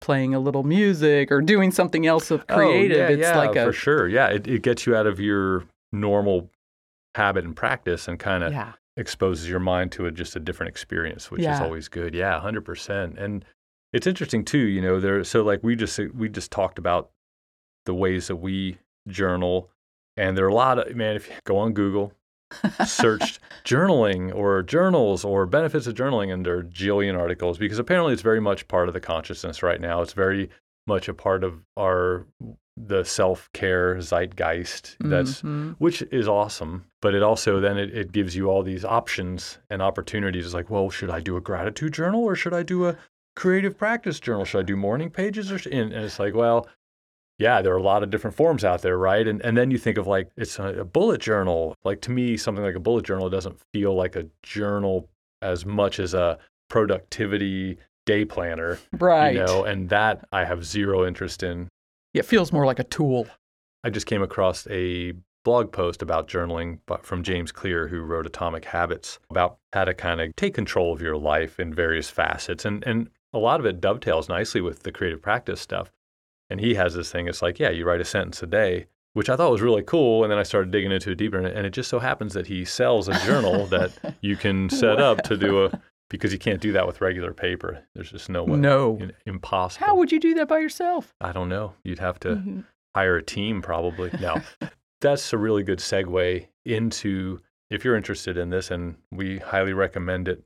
playing 0.00 0.34
a 0.34 0.40
little 0.40 0.64
music 0.64 1.30
or 1.30 1.40
doing 1.40 1.70
something 1.70 2.06
else 2.06 2.30
of 2.30 2.46
creative. 2.46 2.96
Oh, 2.96 3.00
yeah, 3.00 3.08
it's 3.08 3.20
yeah, 3.20 3.38
like 3.38 3.56
a 3.56 3.66
for 3.66 3.72
sure. 3.72 4.08
Yeah, 4.08 4.28
it, 4.28 4.46
it 4.48 4.62
gets 4.62 4.86
you 4.86 4.96
out 4.96 5.06
of 5.06 5.20
your 5.20 5.64
normal 5.94 6.50
habit 7.14 7.44
and 7.44 7.54
practice 7.54 8.08
and 8.08 8.18
kind 8.18 8.44
of 8.44 8.52
yeah. 8.52 8.72
exposes 8.96 9.48
your 9.48 9.60
mind 9.60 9.92
to 9.92 10.06
a, 10.06 10.10
just 10.10 10.36
a 10.36 10.40
different 10.40 10.68
experience, 10.70 11.30
which 11.30 11.42
is 11.42 11.60
always 11.60 11.88
good. 11.88 12.14
Yeah, 12.14 12.40
hundred 12.40 12.64
percent. 12.64 13.18
And 13.18 13.44
it's 13.92 14.06
interesting 14.06 14.44
too. 14.44 14.58
You 14.58 14.82
know, 14.82 15.00
there. 15.00 15.22
So 15.24 15.42
like 15.42 15.62
we 15.62 15.76
just 15.76 15.98
we 16.14 16.28
just 16.28 16.50
talked 16.50 16.78
about 16.78 17.10
the 17.86 17.94
ways 17.94 18.28
that 18.28 18.36
we 18.36 18.78
journal, 19.08 19.70
and 20.16 20.36
there 20.36 20.44
are 20.44 20.48
a 20.48 20.54
lot 20.54 20.78
of 20.78 20.94
man. 20.96 21.16
If 21.16 21.28
you 21.28 21.34
go 21.44 21.58
on 21.58 21.72
Google, 21.72 22.12
searched 22.84 23.40
journaling 23.64 24.34
or 24.34 24.62
journals 24.62 25.24
or 25.24 25.46
benefits 25.46 25.86
of 25.86 25.94
journaling, 25.94 26.32
and 26.32 26.44
there 26.44 26.58
are 26.58 26.64
jillion 26.64 27.18
articles 27.18 27.58
because 27.58 27.78
apparently 27.78 28.12
it's 28.12 28.22
very 28.22 28.40
much 28.40 28.66
part 28.68 28.88
of 28.88 28.94
the 28.94 29.00
consciousness 29.00 29.62
right 29.62 29.80
now. 29.80 30.02
It's 30.02 30.12
very 30.12 30.50
much 30.86 31.08
a 31.08 31.14
part 31.14 31.44
of 31.44 31.62
our 31.78 32.26
the 32.76 33.04
self 33.04 33.48
care 33.52 33.96
zeitgeist. 34.00 34.96
That's 35.00 35.42
Mhm. 35.42 35.76
which 35.78 36.02
is 36.10 36.26
awesome 36.26 36.84
but 37.00 37.14
it 37.14 37.22
also 37.22 37.60
then 37.60 37.76
it, 37.78 37.94
it 37.96 38.10
gives 38.12 38.34
you 38.34 38.48
all 38.50 38.62
these 38.62 38.84
options 38.84 39.58
and 39.70 39.80
opportunities 39.82 40.44
it's 40.44 40.54
like 40.54 40.70
well 40.70 40.90
should 40.90 41.10
i 41.10 41.20
do 41.20 41.36
a 41.36 41.40
gratitude 41.40 41.92
journal 41.92 42.24
or 42.24 42.34
should 42.34 42.54
i 42.54 42.62
do 42.64 42.86
a 42.88 42.96
creative 43.36 43.76
practice 43.78 44.18
journal 44.18 44.44
should 44.44 44.58
i 44.58 44.62
do 44.62 44.74
morning 44.76 45.08
pages 45.10 45.52
or? 45.52 45.56
And, 45.70 45.92
and 45.92 46.04
it's 46.04 46.18
like 46.18 46.34
well 46.34 46.66
yeah 47.38 47.62
there 47.62 47.72
are 47.74 47.78
a 47.78 47.82
lot 47.82 48.02
of 48.02 48.10
different 48.10 48.34
forms 48.36 48.64
out 48.64 48.82
there 48.82 48.98
right 48.98 49.28
and, 49.28 49.40
and 49.42 49.56
then 49.56 49.70
you 49.70 49.78
think 49.78 49.98
of 49.98 50.06
like 50.08 50.30
it's 50.36 50.58
a, 50.58 50.80
a 50.80 50.84
bullet 50.84 51.20
journal 51.20 51.74
like 51.84 52.00
to 52.00 52.10
me 52.10 52.36
something 52.36 52.64
like 52.64 52.74
a 52.74 52.80
bullet 52.80 53.04
journal 53.04 53.28
doesn't 53.30 53.58
feel 53.72 53.94
like 53.94 54.16
a 54.16 54.26
journal 54.42 55.08
as 55.42 55.64
much 55.64 56.00
as 56.00 56.14
a 56.14 56.38
productivity 56.88 57.78
day 58.06 58.24
planner 58.24 58.78
right. 58.98 59.34
you 59.34 59.44
know 59.44 59.64
and 59.64 59.88
that 59.88 60.26
i 60.32 60.44
have 60.44 60.64
zero 60.64 61.06
interest 61.06 61.42
in 61.42 61.68
It 62.14 62.24
feels 62.24 62.52
more 62.52 62.64
like 62.64 62.78
a 62.78 62.84
tool. 62.84 63.26
I 63.82 63.90
just 63.90 64.06
came 64.06 64.22
across 64.22 64.68
a 64.68 65.14
blog 65.44 65.72
post 65.72 66.00
about 66.00 66.28
journaling 66.28 66.78
bu- 66.86 67.02
from 67.02 67.24
James 67.24 67.50
Clear, 67.50 67.88
who 67.88 68.00
wrote 68.02 68.24
Atomic 68.24 68.64
Habits, 68.66 69.18
about 69.30 69.58
how 69.72 69.84
to 69.84 69.92
kind 69.92 70.20
of 70.20 70.34
take 70.36 70.54
control 70.54 70.92
of 70.92 71.02
your 71.02 71.16
life 71.16 71.58
in 71.58 71.74
various 71.74 72.08
facets. 72.08 72.64
And, 72.64 72.84
and 72.86 73.10
a 73.32 73.38
lot 73.38 73.58
of 73.58 73.66
it 73.66 73.80
dovetails 73.80 74.28
nicely 74.28 74.60
with 74.60 74.84
the 74.84 74.92
creative 74.92 75.20
practice 75.20 75.60
stuff. 75.60 75.92
And 76.48 76.60
he 76.60 76.74
has 76.74 76.94
this 76.94 77.10
thing, 77.10 77.26
it's 77.26 77.42
like, 77.42 77.58
yeah, 77.58 77.70
you 77.70 77.84
write 77.84 78.00
a 78.00 78.04
sentence 78.04 78.42
a 78.44 78.46
day, 78.46 78.86
which 79.14 79.28
I 79.28 79.36
thought 79.36 79.50
was 79.50 79.60
really 79.60 79.82
cool. 79.82 80.22
And 80.22 80.30
then 80.30 80.38
I 80.38 80.44
started 80.44 80.70
digging 80.70 80.92
into 80.92 81.10
it 81.10 81.16
deeper. 81.16 81.38
And 81.38 81.66
it 81.66 81.70
just 81.70 81.90
so 81.90 81.98
happens 81.98 82.32
that 82.34 82.46
he 82.46 82.64
sells 82.64 83.08
a 83.08 83.18
journal 83.26 83.66
that 83.66 84.16
you 84.20 84.36
can 84.36 84.70
set 84.70 85.00
up 85.00 85.22
to 85.22 85.36
do 85.36 85.64
a, 85.64 85.80
because 86.10 86.32
you 86.32 86.38
can't 86.38 86.60
do 86.60 86.72
that 86.72 86.86
with 86.86 87.00
regular 87.00 87.32
paper. 87.32 87.84
There's 87.94 88.10
just 88.10 88.28
no 88.28 88.44
way. 88.44 88.56
No. 88.58 88.98
Impossible. 89.26 89.86
How 89.86 89.96
would 89.96 90.12
you 90.12 90.20
do 90.20 90.34
that 90.34 90.48
by 90.48 90.58
yourself? 90.58 91.14
I 91.20 91.32
don't 91.32 91.48
know. 91.48 91.74
You'd 91.84 91.98
have 91.98 92.20
to 92.20 92.28
Mhm. 92.36 92.64
hire 92.94 93.16
a 93.16 93.22
team 93.22 93.62
probably. 93.62 94.10
Now, 94.20 94.42
that's 95.00 95.32
a 95.32 95.38
really 95.38 95.62
good 95.62 95.78
segue 95.78 96.46
into 96.64 97.40
if 97.70 97.84
you're 97.84 97.96
interested 97.96 98.36
in 98.36 98.50
this, 98.50 98.70
and 98.70 98.96
we 99.10 99.38
highly 99.38 99.72
recommend 99.72 100.28
it 100.28 100.44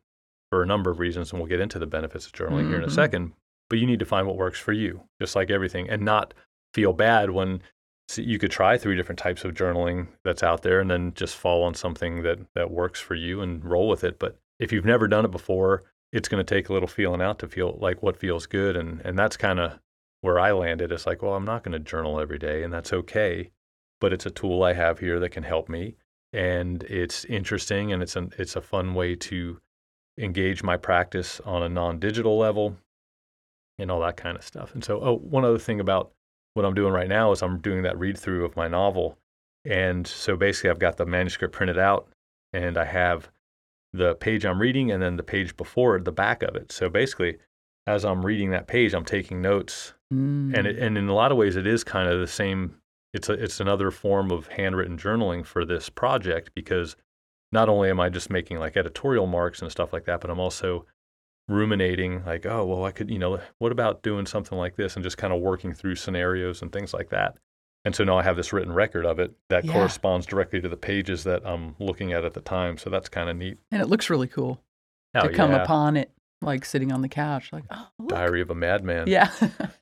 for 0.50 0.62
a 0.62 0.66
number 0.66 0.90
of 0.90 0.98
reasons, 0.98 1.30
and 1.32 1.40
we'll 1.40 1.48
get 1.48 1.60
into 1.60 1.78
the 1.78 1.86
benefits 1.86 2.26
of 2.26 2.32
journaling 2.32 2.68
here 2.68 2.78
in 2.78 2.84
a 2.84 2.86
Mhm. 2.86 2.92
second. 2.92 3.32
But 3.68 3.78
you 3.80 3.86
need 3.86 3.98
to 3.98 4.06
find 4.06 4.26
what 4.26 4.36
works 4.36 4.58
for 4.58 4.72
you, 4.72 5.02
just 5.20 5.36
like 5.36 5.50
everything, 5.50 5.90
and 5.90 6.02
not 6.02 6.32
feel 6.72 6.92
bad 6.92 7.30
when 7.30 7.60
so 8.08 8.22
you 8.22 8.38
could 8.38 8.50
try 8.50 8.78
three 8.78 8.96
different 8.96 9.18
types 9.18 9.44
of 9.44 9.52
journaling 9.52 10.06
that's 10.24 10.42
out 10.42 10.62
there, 10.62 10.80
and 10.80 10.90
then 10.90 11.12
just 11.12 11.36
fall 11.36 11.62
on 11.64 11.74
something 11.74 12.22
that 12.22 12.38
that 12.54 12.70
works 12.70 12.98
for 13.00 13.14
you 13.14 13.42
and 13.42 13.62
roll 13.62 13.88
with 13.88 14.02
it. 14.04 14.18
But 14.18 14.38
if 14.58 14.72
you've 14.72 14.84
never 14.84 15.08
done 15.08 15.24
it 15.24 15.30
before, 15.30 15.84
it's 16.12 16.28
going 16.28 16.44
to 16.44 16.54
take 16.54 16.68
a 16.68 16.72
little 16.72 16.88
feeling 16.88 17.20
out 17.20 17.38
to 17.40 17.48
feel 17.48 17.76
like 17.80 18.02
what 18.02 18.16
feels 18.16 18.46
good, 18.46 18.76
and 18.76 19.00
and 19.04 19.18
that's 19.18 19.36
kind 19.36 19.60
of 19.60 19.78
where 20.20 20.38
I 20.38 20.52
landed. 20.52 20.90
It's 20.90 21.06
like, 21.06 21.22
well, 21.22 21.34
I'm 21.34 21.44
not 21.44 21.62
going 21.62 21.72
to 21.72 21.78
journal 21.78 22.18
every 22.18 22.38
day, 22.38 22.62
and 22.62 22.72
that's 22.72 22.92
okay. 22.92 23.50
But 24.00 24.12
it's 24.12 24.26
a 24.26 24.30
tool 24.30 24.62
I 24.62 24.74
have 24.74 25.00
here 25.00 25.18
that 25.20 25.30
can 25.30 25.42
help 25.42 25.68
me, 25.68 25.96
and 26.32 26.82
it's 26.84 27.24
interesting, 27.26 27.92
and 27.92 28.02
it's 28.02 28.16
an 28.16 28.32
it's 28.38 28.56
a 28.56 28.60
fun 28.60 28.94
way 28.94 29.14
to 29.16 29.60
engage 30.18 30.62
my 30.62 30.76
practice 30.76 31.40
on 31.44 31.62
a 31.62 31.68
non-digital 31.68 32.36
level, 32.38 32.76
and 33.78 33.90
all 33.90 34.00
that 34.00 34.16
kind 34.16 34.36
of 34.36 34.44
stuff. 34.44 34.74
And 34.74 34.84
so, 34.84 35.00
oh, 35.00 35.16
one 35.16 35.44
other 35.44 35.58
thing 35.58 35.80
about 35.80 36.12
what 36.54 36.64
I'm 36.64 36.74
doing 36.74 36.92
right 36.92 37.08
now 37.08 37.32
is 37.32 37.42
I'm 37.42 37.60
doing 37.60 37.82
that 37.82 37.98
read 37.98 38.18
through 38.18 38.44
of 38.44 38.56
my 38.56 38.68
novel, 38.68 39.18
and 39.64 40.06
so 40.06 40.36
basically, 40.36 40.70
I've 40.70 40.78
got 40.78 40.96
the 40.96 41.06
manuscript 41.06 41.54
printed 41.54 41.78
out, 41.78 42.08
and 42.52 42.78
I 42.78 42.84
have 42.84 43.30
the 43.92 44.14
page 44.16 44.44
I'm 44.44 44.60
reading, 44.60 44.90
and 44.90 45.02
then 45.02 45.16
the 45.16 45.22
page 45.22 45.56
before 45.56 45.96
it, 45.96 46.04
the 46.04 46.12
back 46.12 46.42
of 46.42 46.56
it. 46.56 46.70
So 46.72 46.88
basically, 46.88 47.38
as 47.86 48.04
I'm 48.04 48.24
reading 48.24 48.50
that 48.50 48.66
page, 48.66 48.94
I'm 48.94 49.04
taking 49.04 49.40
notes 49.42 49.94
Mm. 50.10 50.56
and 50.56 50.66
it, 50.66 50.78
and 50.78 50.96
in 50.96 51.06
a 51.06 51.12
lot 51.14 51.32
of 51.32 51.36
ways 51.36 51.54
it 51.54 51.66
is 51.66 51.84
kind 51.84 52.08
of 52.08 52.18
the 52.18 52.26
same 52.26 52.76
it's 53.12 53.28
a, 53.28 53.34
it's 53.34 53.60
another 53.60 53.90
form 53.90 54.30
of 54.30 54.46
handwritten 54.46 54.96
journaling 54.96 55.44
for 55.44 55.66
this 55.66 55.90
project 55.90 56.50
because 56.54 56.96
not 57.52 57.68
only 57.68 57.90
am 57.90 58.00
I 58.00 58.08
just 58.08 58.30
making 58.30 58.58
like 58.58 58.74
editorial 58.78 59.26
marks 59.26 59.60
and 59.60 59.70
stuff 59.70 59.92
like 59.92 60.06
that 60.06 60.22
but 60.22 60.30
I'm 60.30 60.40
also 60.40 60.86
ruminating 61.46 62.24
like 62.24 62.46
oh 62.46 62.64
well 62.64 62.84
I 62.86 62.90
could 62.90 63.10
you 63.10 63.18
know 63.18 63.38
what 63.58 63.70
about 63.70 64.02
doing 64.02 64.24
something 64.24 64.56
like 64.56 64.76
this 64.76 64.96
and 64.96 65.02
just 65.02 65.18
kind 65.18 65.32
of 65.32 65.40
working 65.42 65.74
through 65.74 65.96
scenarios 65.96 66.62
and 66.62 66.72
things 66.72 66.94
like 66.94 67.10
that 67.10 67.36
and 67.88 67.96
so 67.96 68.04
now 68.04 68.18
I 68.18 68.22
have 68.22 68.36
this 68.36 68.52
written 68.52 68.70
record 68.70 69.06
of 69.06 69.18
it 69.18 69.32
that 69.48 69.64
Yeah. 69.64 69.72
corresponds 69.72 70.26
directly 70.26 70.60
to 70.60 70.68
the 70.68 70.76
pages 70.76 71.24
that 71.24 71.40
I'm 71.46 71.74
looking 71.78 72.12
at 72.12 72.22
at 72.22 72.34
the 72.34 72.42
time 72.42 72.76
so 72.76 72.90
that's 72.90 73.08
kind 73.08 73.30
of 73.30 73.36
neat 73.36 73.56
and 73.70 73.80
it 73.80 73.88
looks 73.88 74.10
really 74.10 74.26
cool 74.28 74.60
oh, 75.14 75.26
to 75.26 75.34
come 75.34 75.52
yeah. 75.52 75.62
upon 75.62 75.96
it, 75.96 76.10
like 76.42 76.66
sitting 76.66 76.92
on 76.92 77.00
the 77.00 77.08
couch, 77.08 77.50
like, 77.50 77.64
oh, 77.70 77.88
look. 77.98 78.10
Diary 78.10 78.42
of 78.42 78.50
a 78.50 78.54
Madman 78.54 79.08
Yeah. 79.08 79.30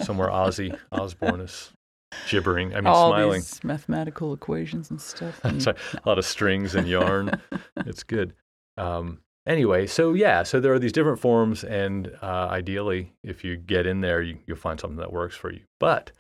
somewhere 0.03 0.29
Ozzy 0.29 0.79
Osbourne 0.93 1.41
is 1.41 1.73
gibbering 2.31 2.73
I 2.75 2.77
mean 2.77 2.87
All 2.87 3.11
smiling 3.11 3.41
these 3.41 3.65
mathematical 3.65 4.33
equations 4.33 4.89
and 4.91 5.01
stuff. 5.01 5.41
And- 5.45 5.67
right. 5.67 5.77
a 5.95 6.09
lot 6.09 6.19
of 6.19 6.25
strings 6.25 6.77
and 6.77 6.87
yarn. 6.87 7.41
it's 7.79 8.05
good. 8.05 8.35
Um, 8.79 9.19
anyway, 9.49 9.89
so 9.89 10.15
yeah, 10.15 10.45
so 10.45 10.61
there 10.61 10.73
are 10.73 10.79
these 10.79 10.93
different 10.93 11.19
forms, 11.19 11.65
and 11.65 12.13
uh, 12.23 12.47
ideally, 12.51 13.15
if 13.25 13.43
you 13.43 13.57
get 13.57 13.85
in 13.87 14.01
there, 14.01 14.23
you, 14.23 14.39
you'll 14.47 14.57
find 14.57 14.79
something 14.79 14.99
that 14.99 15.13
works 15.13 15.35
for 15.35 15.51
you. 15.51 15.63
But 15.81 16.13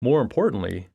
more 0.00 0.20
importantly 0.22 0.88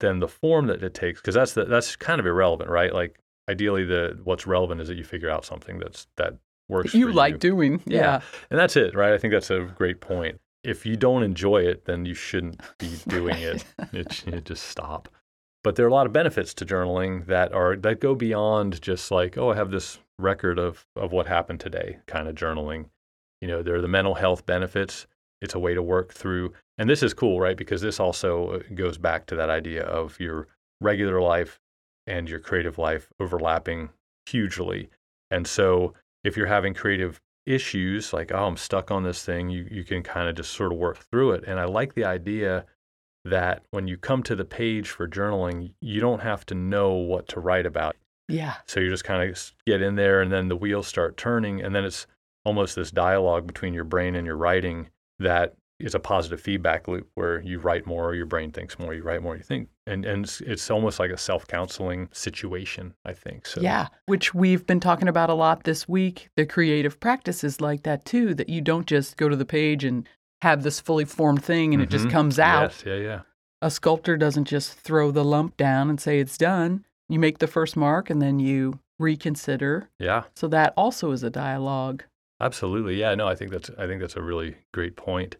than 0.00 0.20
the 0.20 0.28
form 0.28 0.66
that 0.66 0.82
it 0.82 0.94
takes, 0.94 1.20
because 1.20 1.34
that's 1.34 1.52
the, 1.54 1.64
that's 1.64 1.96
kind 1.96 2.20
of 2.20 2.26
irrelevant, 2.26 2.70
right? 2.70 2.92
Like 2.92 3.18
ideally, 3.48 3.84
the 3.84 4.18
what's 4.24 4.46
relevant 4.46 4.80
is 4.80 4.88
that 4.88 4.96
you 4.96 5.04
figure 5.04 5.30
out 5.30 5.44
something 5.44 5.78
that's 5.78 6.06
that 6.16 6.34
works. 6.68 6.94
you 6.94 7.12
like 7.12 7.34
you. 7.34 7.38
doing. 7.38 7.82
Yeah. 7.86 8.00
Yeah. 8.00 8.20
and 8.50 8.58
that's 8.58 8.76
it, 8.76 8.94
right? 8.94 9.12
I 9.12 9.18
think 9.18 9.32
that's 9.32 9.50
a 9.50 9.60
great 9.76 10.00
point. 10.00 10.40
If 10.64 10.84
you 10.84 10.96
don't 10.96 11.22
enjoy 11.22 11.58
it, 11.62 11.84
then 11.84 12.04
you 12.04 12.14
shouldn't 12.14 12.60
be 12.78 12.90
doing 13.08 13.36
it. 13.38 13.64
it, 13.92 14.24
it 14.26 14.44
just 14.44 14.64
stop. 14.64 15.08
But 15.62 15.76
there 15.76 15.84
are 15.84 15.88
a 15.88 15.92
lot 15.92 16.06
of 16.06 16.12
benefits 16.12 16.54
to 16.54 16.66
journaling 16.66 17.26
that 17.26 17.52
are 17.52 17.76
that 17.76 18.00
go 18.00 18.14
beyond 18.14 18.80
just 18.80 19.10
like, 19.10 19.36
oh, 19.36 19.50
I 19.50 19.56
have 19.56 19.70
this 19.70 19.98
record 20.18 20.58
of 20.58 20.86
of 20.96 21.12
what 21.12 21.26
happened 21.26 21.60
today, 21.60 21.98
kind 22.06 22.28
of 22.28 22.34
journaling. 22.34 22.86
You 23.40 23.48
know, 23.48 23.62
there 23.62 23.74
are 23.76 23.82
the 23.82 23.88
mental 23.88 24.14
health 24.14 24.46
benefits. 24.46 25.06
It's 25.42 25.54
a 25.54 25.58
way 25.58 25.74
to 25.74 25.82
work 25.82 26.14
through, 26.14 26.54
and 26.78 26.88
this 26.90 27.02
is 27.02 27.14
cool, 27.14 27.40
right? 27.40 27.56
Because 27.56 27.80
this 27.80 27.98
also 28.00 28.48
uh, 28.50 28.58
goes 28.74 28.98
back 28.98 29.26
to 29.26 29.36
that 29.36 29.50
idea 29.50 29.82
of 29.84 30.18
your 30.20 30.48
regular 30.80 31.20
life 31.20 31.58
and 32.06 32.28
your 32.28 32.38
creative 32.40 32.78
life 32.78 33.08
overlapping 33.18 33.88
hugely. 34.26 34.90
And 35.30 35.46
so, 35.46 35.94
if 36.24 36.36
you're 36.36 36.46
having 36.46 36.74
creative 36.74 37.20
issues 37.46 38.12
like 38.12 38.32
oh 38.32 38.44
i'm 38.46 38.56
stuck 38.56 38.90
on 38.90 39.04
this 39.04 39.24
thing 39.24 39.48
you, 39.48 39.68
you 39.70 39.84
can 39.84 40.02
kind 40.02 40.28
of 40.28 40.34
just 40.34 40.50
sort 40.52 40.72
of 40.72 40.78
work 40.78 40.98
through 41.12 41.30
it 41.30 41.44
and 41.46 41.60
i 41.60 41.64
like 41.64 41.94
the 41.94 42.04
idea 42.04 42.64
that 43.24 43.62
when 43.70 43.86
you 43.86 43.96
come 43.96 44.20
to 44.20 44.34
the 44.34 44.44
page 44.44 44.90
for 44.90 45.06
journaling 45.06 45.72
you 45.80 46.00
don't 46.00 46.18
have 46.22 46.44
to 46.44 46.56
know 46.56 46.94
what 46.94 47.28
to 47.28 47.38
write 47.38 47.64
about 47.64 47.94
Yeah. 48.28 48.54
so 48.66 48.80
you 48.80 48.90
just 48.90 49.04
kind 49.04 49.30
of 49.30 49.52
get 49.64 49.80
in 49.80 49.94
there 49.94 50.20
and 50.22 50.32
then 50.32 50.48
the 50.48 50.56
wheels 50.56 50.88
start 50.88 51.16
turning 51.16 51.62
and 51.62 51.72
then 51.72 51.84
it's 51.84 52.08
almost 52.44 52.74
this 52.74 52.90
dialogue 52.90 53.46
between 53.46 53.72
your 53.72 53.84
brain 53.84 54.16
and 54.16 54.26
your 54.26 54.36
writing 54.36 54.88
that 55.20 55.54
is 55.78 55.94
a 55.94 56.00
positive 56.00 56.40
feedback 56.40 56.88
loop 56.88 57.06
where 57.14 57.40
you 57.42 57.58
write 57.58 57.86
more 57.86 58.14
your 58.14 58.24
brain 58.26 58.50
thinks 58.50 58.78
more 58.78 58.94
you 58.94 59.02
write 59.02 59.22
more 59.22 59.36
you 59.36 59.42
think 59.42 59.68
and 59.86 60.04
and 60.06 60.24
it's, 60.24 60.40
it's 60.40 60.70
almost 60.70 60.98
like 60.98 61.10
a 61.10 61.16
self-counseling 61.18 62.08
situation 62.12 62.94
i 63.04 63.12
think 63.12 63.46
so 63.46 63.60
Yeah, 63.60 63.88
which 64.06 64.32
we've 64.34 64.66
been 64.66 64.80
talking 64.80 65.08
about 65.08 65.30
a 65.30 65.34
lot 65.34 65.64
this 65.64 65.86
week. 65.88 66.28
The 66.36 66.46
creative 66.46 66.98
practices 66.98 67.60
like 67.60 67.82
that 67.82 68.04
too, 68.04 68.34
that 68.34 68.48
you 68.48 68.60
don't 68.60 68.86
just 68.86 69.16
go 69.16 69.28
to 69.28 69.36
the 69.36 69.44
page 69.44 69.84
and 69.84 70.08
have 70.42 70.62
this 70.62 70.80
fully 70.80 71.04
formed 71.04 71.44
thing 71.44 71.74
and 71.74 71.82
it 71.82 71.90
just 71.90 72.06
Mhm. 72.06 72.10
comes 72.12 72.38
out. 72.38 72.62
yes 72.62 72.84
yeah 72.86 72.94
yeah 72.96 73.20
A 73.62 73.70
sculptor 73.70 74.16
doesn't 74.16 74.44
just 74.46 74.74
throw 74.74 75.10
the 75.10 75.24
lump 75.24 75.56
down 75.56 75.88
and 75.90 76.00
say 76.00 76.20
it's 76.20 76.36
done. 76.38 76.84
You 77.08 77.18
make 77.18 77.38
the 77.38 77.46
first 77.46 77.76
mark 77.76 78.10
and 78.10 78.20
then 78.22 78.38
you 78.38 78.80
reconsider. 78.98 79.88
yeah 79.98 80.24
So 80.34 80.48
that 80.48 80.72
also 80.76 81.10
is 81.12 81.22
a 81.22 81.30
dialogue. 81.30 82.04
Absolutely. 82.40 82.96
Yeah, 83.00 83.14
no, 83.14 83.26
I 83.26 83.34
think 83.34 83.50
that's 83.50 83.70
I 83.78 83.86
think 83.86 84.00
that's 84.00 84.16
a 84.16 84.22
really 84.22 84.56
great 84.74 84.94
point. 84.96 85.36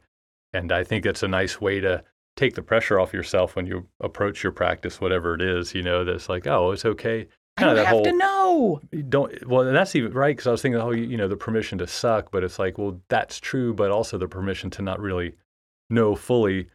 And 0.53 0.73
I 0.73 0.85
think 0.85 1.05
it's 1.07 1.23
a 1.23 1.29
nice 1.29 1.61
way 1.61 1.81
to 1.81 2.03
take 2.37 2.55
the 2.55 2.63
pressure 2.63 2.99
off 3.01 3.13
yourself 3.13 3.57
when 3.57 3.67
you 3.67 3.87
approach 4.01 4.43
your 4.43 4.53
practice, 4.53 5.01
whatever 5.01 5.35
it 5.35 5.41
is, 5.43 5.75
you 5.75 5.83
know, 5.83 6.05
that's 6.05 6.29
like, 6.29 6.47
oh, 6.47 6.71
it's 6.73 6.85
okay. 6.85 7.27
I 7.59 7.63
don't 7.63 7.69
Kinda 7.71 7.75
that 7.77 7.87
have 7.87 7.95
whole- 7.95 8.05
to 8.05 8.13
know. 8.13 8.81
Don't 9.09 9.47
well, 9.49 9.67
and 9.67 9.75
that's 9.77 9.95
even 9.97 10.13
right 10.13 10.35
because 10.37 10.47
I 10.47 10.51
was 10.51 10.61
thinking, 10.63 10.81
oh, 10.81 10.91
you, 10.93 11.05
you 11.05 11.17
know, 11.17 11.29
the 11.29 11.37
permission 11.37 11.79
to 11.79 11.87
suck, 11.87 12.31
but 12.31 12.45
it's 12.45 12.59
like, 12.59 12.77
well, 12.79 13.01
that's 13.09 13.41
true, 13.41 13.73
but 13.75 13.91
also 13.91 14.19
the 14.19 14.29
permission 14.29 14.71
to 14.71 14.83
not 14.83 15.01
really 15.01 15.35
know 15.91 16.15
fully 16.15 16.69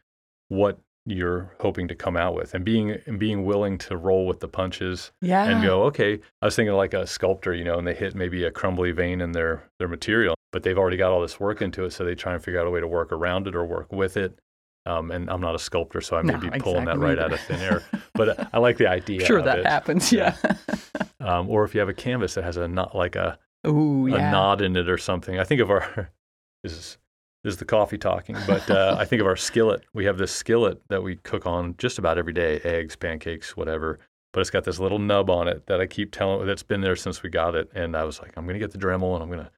what 0.50 0.80
you're 1.06 1.56
hoping 1.60 1.88
to 1.88 1.96
come 1.96 2.16
out 2.16 2.36
with 2.36 2.54
and 2.54 2.64
being 2.64 2.92
and 3.08 3.18
being 3.20 3.44
willing 3.44 3.78
to 3.80 3.98
roll 3.98 4.28
with 4.28 4.40
the 4.40 4.48
punches 4.48 5.12
Yeah. 5.20 5.46
and 5.46 5.64
go 5.64 5.84
okay 5.86 6.20
i 6.44 6.46
was 6.46 6.56
thinking 6.56 6.76
like 6.76 6.94
a 6.94 7.08
sculptor 7.08 7.56
you 7.56 7.64
know 7.64 7.80
and 7.80 7.88
they 7.88 7.96
hit 7.96 8.14
maybe 8.14 8.44
a 8.44 8.52
crumbly 8.52 8.92
vein 8.92 9.20
in 9.20 9.32
their 9.32 9.64
their 9.80 9.88
material 9.88 10.36
but 10.52 10.64
they've 10.64 10.78
already 10.78 10.98
got 10.98 11.12
all 11.12 11.22
this 11.22 11.40
work 11.40 11.62
into 11.62 11.86
it 11.86 11.92
so 11.92 12.04
they 12.04 12.16
try 12.16 12.34
and 12.34 12.44
figure 12.44 12.60
out 12.60 12.68
a 12.68 12.70
way 12.70 12.80
to 12.80 12.88
work 12.88 13.12
around 13.12 13.48
it 13.48 13.56
or 13.56 13.66
work 13.66 13.92
with 13.92 14.18
it 14.18 14.38
um, 14.86 15.12
and 15.12 15.30
i'm 15.30 15.42
not 15.42 15.54
a 15.56 15.60
sculptor 15.60 16.02
so 16.02 16.18
i 16.18 16.22
may 16.22 16.34
No, 16.34 16.40
be 16.40 16.50
pulling 16.60 16.86
that 16.86 16.98
right 17.00 17.20
out 17.20 17.32
of 17.34 17.40
thin 17.42 17.60
air 17.60 17.84
but 18.14 18.50
i 18.54 18.58
like 18.60 18.78
the 18.78 18.88
idea 18.88 19.26
sure 19.26 19.42
that 19.42 19.60
it. 19.60 19.66
happens. 19.66 20.12
Yeah. 20.12 20.36
um, 21.20 21.50
or 21.50 21.64
if 21.64 21.74
you 21.74 21.80
have 21.80 21.90
a 21.90 21.94
canvas 21.94 22.34
that 22.36 22.44
has 22.44 22.58
a 22.58 22.68
knot 22.68 22.96
like 22.96 23.16
a 23.16 23.38
Ooh, 23.68 24.08
a 24.08 24.12
yeah. 24.12 24.32
knot 24.32 24.62
in 24.62 24.76
it 24.76 24.90
or 24.90 24.98
something. 24.98 25.38
I 25.40 25.44
think 25.44 25.62
of 25.62 25.70
our 25.70 26.10
this 26.64 26.72
is 26.74 26.98
this 27.44 27.54
is 27.54 27.58
the 27.60 27.66
coffee 27.66 27.98
talking, 27.98 28.36
but 28.48 28.70
uh, 28.70 28.96
I 29.00 29.06
think 29.06 29.20
of 29.22 29.28
our 29.28 29.36
skillet. 29.36 29.84
We 29.94 30.06
have 30.06 30.18
this 30.20 30.32
skillet 30.32 30.80
that 30.90 31.02
we 31.04 31.16
cook 31.18 31.46
on 31.48 31.76
just 31.78 31.98
about 32.00 32.18
every 32.20 32.34
day, 32.34 32.60
eggs, 32.64 32.96
pancakes, 32.96 33.56
whatever. 33.58 34.00
But 34.34 34.42
it's 34.42 34.50
got 34.52 34.64
this 34.64 34.80
little 34.80 35.00
nub 35.00 35.30
on 35.30 35.48
it 35.48 35.66
that 35.68 35.80
I 35.82 35.86
keep 35.88 36.12
telling 36.12 36.46
that's 36.48 36.64
been 36.64 36.82
there 36.82 36.96
since 36.96 37.22
we 37.24 37.30
got 37.30 37.54
it. 37.56 37.70
And 37.76 37.96
I 37.96 38.04
was 38.04 38.20
like, 38.22 38.34
I'm 38.36 38.46
gonna 38.48 38.60
get 38.60 38.72
the 38.72 38.78
Dremel 38.80 39.14
and 39.16 39.24
I'm 39.24 39.30
gonna 39.30 39.52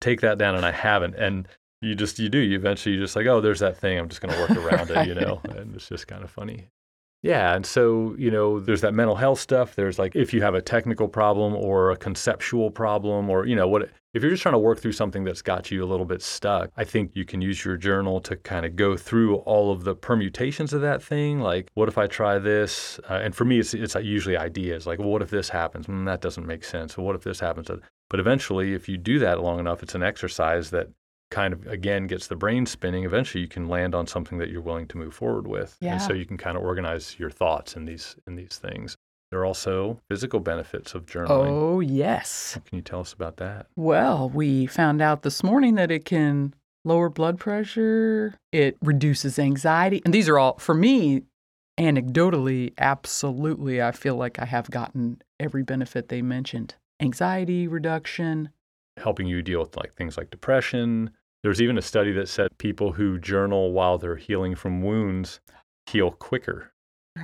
take 0.00 0.20
that 0.20 0.38
down, 0.38 0.54
and 0.54 0.64
I 0.64 0.72
haven't. 0.72 1.14
And 1.14 1.48
you 1.80 1.94
just 1.94 2.18
you 2.18 2.28
do. 2.28 2.38
You 2.38 2.56
eventually 2.56 2.94
you 2.94 3.00
just 3.00 3.16
like, 3.16 3.26
oh, 3.26 3.40
there's 3.40 3.60
that 3.60 3.78
thing. 3.78 3.98
I'm 3.98 4.08
just 4.08 4.20
gonna 4.20 4.38
work 4.38 4.50
around 4.56 4.90
it, 4.90 5.06
you 5.06 5.14
know. 5.14 5.40
And 5.44 5.74
it's 5.74 5.88
just 5.88 6.06
kind 6.06 6.24
of 6.24 6.30
funny. 6.30 6.68
Yeah, 7.22 7.56
and 7.56 7.66
so, 7.66 8.14
you 8.16 8.30
know, 8.30 8.60
there's 8.60 8.80
that 8.82 8.94
mental 8.94 9.16
health 9.16 9.40
stuff. 9.40 9.74
There's 9.74 9.98
like 9.98 10.14
if 10.14 10.32
you 10.32 10.40
have 10.42 10.54
a 10.54 10.62
technical 10.62 11.08
problem 11.08 11.54
or 11.54 11.90
a 11.90 11.96
conceptual 11.96 12.70
problem 12.70 13.28
or, 13.28 13.44
you 13.44 13.56
know, 13.56 13.66
what 13.66 13.90
if 14.14 14.22
you're 14.22 14.30
just 14.30 14.42
trying 14.42 14.54
to 14.54 14.58
work 14.58 14.78
through 14.78 14.92
something 14.92 15.24
that's 15.24 15.42
got 15.42 15.70
you 15.70 15.84
a 15.84 15.86
little 15.86 16.06
bit 16.06 16.22
stuck, 16.22 16.70
I 16.76 16.84
think 16.84 17.16
you 17.16 17.24
can 17.24 17.42
use 17.42 17.64
your 17.64 17.76
journal 17.76 18.20
to 18.20 18.36
kind 18.36 18.64
of 18.64 18.76
go 18.76 18.96
through 18.96 19.36
all 19.38 19.72
of 19.72 19.82
the 19.82 19.96
permutations 19.96 20.72
of 20.72 20.80
that 20.82 21.02
thing. 21.02 21.40
Like, 21.40 21.68
what 21.74 21.88
if 21.88 21.98
I 21.98 22.06
try 22.06 22.38
this? 22.38 23.00
Uh, 23.10 23.14
and 23.14 23.34
for 23.34 23.44
me, 23.44 23.58
it's, 23.58 23.74
it's 23.74 23.96
usually 23.96 24.36
ideas 24.36 24.86
like, 24.86 25.00
well, 25.00 25.08
what 25.08 25.22
if 25.22 25.30
this 25.30 25.48
happens? 25.48 25.88
Mm, 25.88 26.06
that 26.06 26.20
doesn't 26.20 26.46
make 26.46 26.62
sense. 26.62 26.96
Well, 26.96 27.06
what 27.06 27.16
if 27.16 27.24
this 27.24 27.40
happens? 27.40 27.68
But 28.10 28.20
eventually, 28.20 28.74
if 28.74 28.88
you 28.88 28.96
do 28.96 29.18
that 29.18 29.40
long 29.40 29.58
enough, 29.58 29.82
it's 29.82 29.94
an 29.94 30.02
exercise 30.02 30.70
that 30.70 30.88
kind 31.30 31.52
of 31.52 31.66
again 31.66 32.06
gets 32.06 32.26
the 32.26 32.36
brain 32.36 32.64
spinning. 32.64 33.04
Eventually 33.04 33.42
you 33.42 33.48
can 33.48 33.68
land 33.68 33.94
on 33.94 34.06
something 34.06 34.38
that 34.38 34.48
you're 34.50 34.62
willing 34.62 34.86
to 34.88 34.98
move 34.98 35.14
forward 35.14 35.46
with. 35.46 35.76
And 35.82 36.00
so 36.00 36.12
you 36.12 36.24
can 36.24 36.38
kind 36.38 36.56
of 36.56 36.62
organize 36.62 37.18
your 37.18 37.30
thoughts 37.30 37.76
in 37.76 37.84
these 37.84 38.16
in 38.26 38.34
these 38.34 38.56
things. 38.56 38.96
There 39.30 39.40
are 39.40 39.44
also 39.44 40.00
physical 40.08 40.40
benefits 40.40 40.94
of 40.94 41.04
journaling. 41.04 41.48
Oh, 41.48 41.80
yes. 41.80 42.58
can 42.64 42.76
you 42.76 42.82
tell 42.82 43.00
us 43.00 43.12
about 43.12 43.36
that? 43.36 43.66
Well, 43.76 44.30
we 44.30 44.64
found 44.66 45.02
out 45.02 45.20
this 45.20 45.42
morning 45.42 45.74
that 45.74 45.90
it 45.90 46.06
can 46.06 46.54
lower 46.86 47.10
blood 47.10 47.38
pressure, 47.38 48.34
it 48.52 48.78
reduces 48.80 49.38
anxiety. 49.38 50.00
And 50.06 50.14
these 50.14 50.30
are 50.30 50.38
all, 50.38 50.56
for 50.56 50.74
me, 50.74 51.24
anecdotally, 51.78 52.72
absolutely, 52.78 53.82
I 53.82 53.92
feel 53.92 54.16
like 54.16 54.38
I 54.38 54.46
have 54.46 54.70
gotten 54.70 55.20
every 55.38 55.62
benefit 55.62 56.08
they 56.08 56.22
mentioned 56.22 56.76
anxiety 57.00 57.66
reduction. 57.68 58.50
helping 58.96 59.26
you 59.26 59.42
deal 59.42 59.60
with 59.60 59.76
like 59.76 59.94
things 59.94 60.16
like 60.16 60.30
depression 60.30 61.10
there's 61.42 61.62
even 61.62 61.78
a 61.78 61.82
study 61.82 62.12
that 62.12 62.28
said 62.28 62.48
people 62.58 62.92
who 62.92 63.18
journal 63.18 63.72
while 63.72 63.96
they're 63.98 64.16
healing 64.16 64.54
from 64.54 64.82
wounds 64.82 65.40
heal 65.86 66.10
quicker 66.10 66.72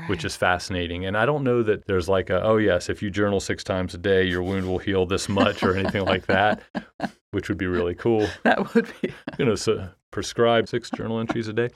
which 0.06 0.24
is 0.24 0.36
fascinating. 0.36 1.06
And 1.06 1.16
I 1.16 1.26
don't 1.26 1.44
know 1.44 1.62
that 1.62 1.86
there's 1.86 2.08
like 2.08 2.30
a, 2.30 2.42
oh, 2.42 2.56
yes, 2.56 2.88
if 2.88 3.02
you 3.02 3.10
journal 3.10 3.40
six 3.40 3.64
times 3.64 3.94
a 3.94 3.98
day, 3.98 4.24
your 4.24 4.42
wound 4.42 4.66
will 4.66 4.78
heal 4.78 5.06
this 5.06 5.28
much 5.28 5.62
or 5.62 5.76
anything 5.76 6.04
like 6.04 6.26
that, 6.26 6.62
which 7.30 7.48
would 7.48 7.58
be 7.58 7.66
really 7.66 7.94
cool. 7.94 8.26
that 8.42 8.74
would 8.74 8.88
be. 9.00 9.12
You 9.38 9.44
know, 9.44 9.54
so 9.54 9.88
prescribe 10.10 10.68
six 10.68 10.90
journal 10.90 11.20
entries 11.20 11.48
a 11.48 11.52
day. 11.52 11.70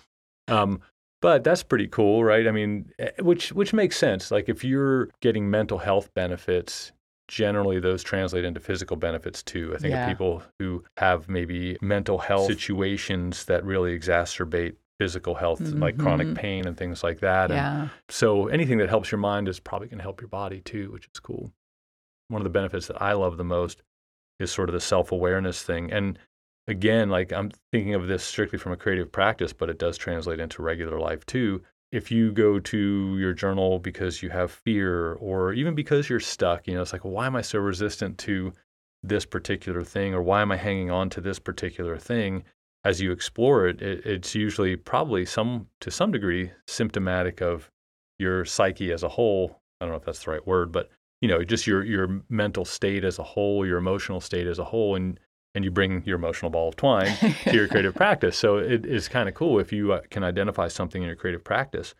Um, 0.48 0.80
but 1.20 1.42
that's 1.42 1.62
pretty 1.62 1.88
cool, 1.88 2.22
right? 2.22 2.46
I 2.46 2.52
mean, 2.52 2.90
eh, 2.98 3.10
which 3.20 3.52
which 3.52 3.72
makes 3.72 3.96
sense. 3.96 4.30
Like 4.30 4.48
if 4.48 4.62
you're 4.62 5.08
getting 5.20 5.50
mental 5.50 5.78
health 5.78 6.14
benefits, 6.14 6.92
generally 7.28 7.78
those 7.78 8.02
translate 8.02 8.44
into 8.44 8.58
physical 8.60 8.96
benefits 8.96 9.42
too. 9.42 9.72
I 9.74 9.78
think 9.78 9.92
Yeah. 9.94 10.00
of 10.02 10.06
people 10.08 10.42
who 10.58 10.82
have 10.96 11.28
maybe 11.28 11.76
mental 11.80 12.18
health 12.18 12.46
situations 12.46 13.44
that 13.44 13.64
really 13.64 13.96
exacerbate 13.98 14.76
physical 14.98 15.36
health, 15.36 15.60
like 15.74 15.96
chronic 15.98 16.26
Mhm. 16.28 16.34
pain 16.34 16.66
and 16.66 16.76
things 16.76 17.04
like 17.04 17.20
that. 17.20 17.50
And 17.50 17.58
Yeah. 17.58 17.88
so 18.08 18.48
anything 18.48 18.78
that 18.78 18.88
helps 18.88 19.12
your 19.12 19.20
mind 19.20 19.46
is 19.48 19.60
probably 19.60 19.88
going 19.88 19.98
to 19.98 20.02
help 20.02 20.20
your 20.20 20.28
body 20.28 20.60
too, 20.60 20.90
which 20.90 21.08
is 21.14 21.20
cool. 21.20 21.52
One 22.28 22.40
of 22.40 22.44
the 22.44 22.50
benefits 22.50 22.88
that 22.88 23.00
I 23.00 23.12
love 23.12 23.36
the 23.36 23.44
most 23.44 23.82
is 24.40 24.50
sort 24.50 24.68
of 24.68 24.72
the 24.72 24.80
self 24.80 25.12
awareness 25.12 25.62
thing. 25.62 25.92
And 25.92 26.18
again, 26.66 27.10
like 27.10 27.32
I'm 27.32 27.50
thinking 27.72 27.94
of 27.94 28.06
this 28.08 28.24
strictly 28.24 28.58
from 28.58 28.72
a 28.72 28.76
creative 28.76 29.12
practice, 29.12 29.52
but 29.52 29.70
it 29.70 29.78
does 29.78 29.96
translate 29.98 30.40
into 30.40 30.62
regular 30.62 30.98
life 30.98 31.24
too. 31.26 31.62
If 31.90 32.10
you 32.10 32.32
go 32.32 32.58
to 32.60 33.18
your 33.18 33.32
journal 33.32 33.78
because 33.78 34.22
you 34.22 34.30
have 34.30 34.50
fear 34.50 35.14
or 35.14 35.52
even 35.52 35.74
because 35.74 36.08
you're 36.08 36.20
stuck, 36.20 36.66
you 36.66 36.74
know, 36.74 36.82
it's 36.82 36.92
like, 36.92 37.04
why 37.04 37.26
am 37.26 37.36
I 37.36 37.40
so 37.40 37.58
resistant 37.58 38.18
to 38.18 38.52
this 39.02 39.24
particular 39.24 39.82
thing 39.82 40.12
or 40.12 40.22
why 40.22 40.42
am 40.42 40.52
I 40.52 40.56
hanging 40.56 40.90
on 40.90 41.08
to 41.10 41.20
this 41.20 41.38
particular 41.38 41.96
thing? 41.96 42.44
As 42.84 43.00
you 43.00 43.10
explore 43.10 43.66
it, 43.66 43.80
it 43.80 44.04
it's 44.04 44.34
usually 44.34 44.76
probably 44.76 45.24
some 45.24 45.66
to 45.80 45.90
some 45.90 46.12
degree 46.12 46.50
symptomatic 46.66 47.40
of 47.40 47.70
your 48.18 48.44
psyche 48.44 48.92
as 48.92 49.02
a 49.02 49.08
whole. 49.08 49.60
I 49.80 49.84
don't 49.84 49.92
know 49.92 49.98
if 49.98 50.04
that's 50.04 50.24
the 50.24 50.30
right 50.30 50.46
word, 50.46 50.72
but 50.72 50.90
you 51.20 51.28
know, 51.28 51.42
just 51.42 51.66
your 51.66 51.84
your 51.84 52.22
mental 52.28 52.64
state 52.64 53.04
as 53.04 53.18
a 53.18 53.24
whole, 53.24 53.66
your 53.66 53.78
emotional 53.78 54.20
state 54.20 54.46
as 54.46 54.58
a 54.58 54.64
whole, 54.64 54.94
and 54.94 55.18
and 55.54 55.64
you 55.64 55.70
bring 55.70 56.02
your 56.04 56.16
emotional 56.16 56.50
ball 56.50 56.68
of 56.68 56.76
twine 56.76 57.16
to 57.44 57.52
your 57.54 57.68
creative 57.68 57.94
practice. 57.94 58.36
So 58.36 58.58
it 58.58 58.84
is 58.86 59.08
kind 59.08 59.28
of 59.28 59.34
cool 59.34 59.58
if 59.58 59.72
you 59.72 59.92
uh, 59.92 60.00
can 60.10 60.22
identify 60.24 60.68
something 60.68 61.02
in 61.02 61.06
your 61.06 61.16
creative 61.16 61.42
practice, 61.44 61.94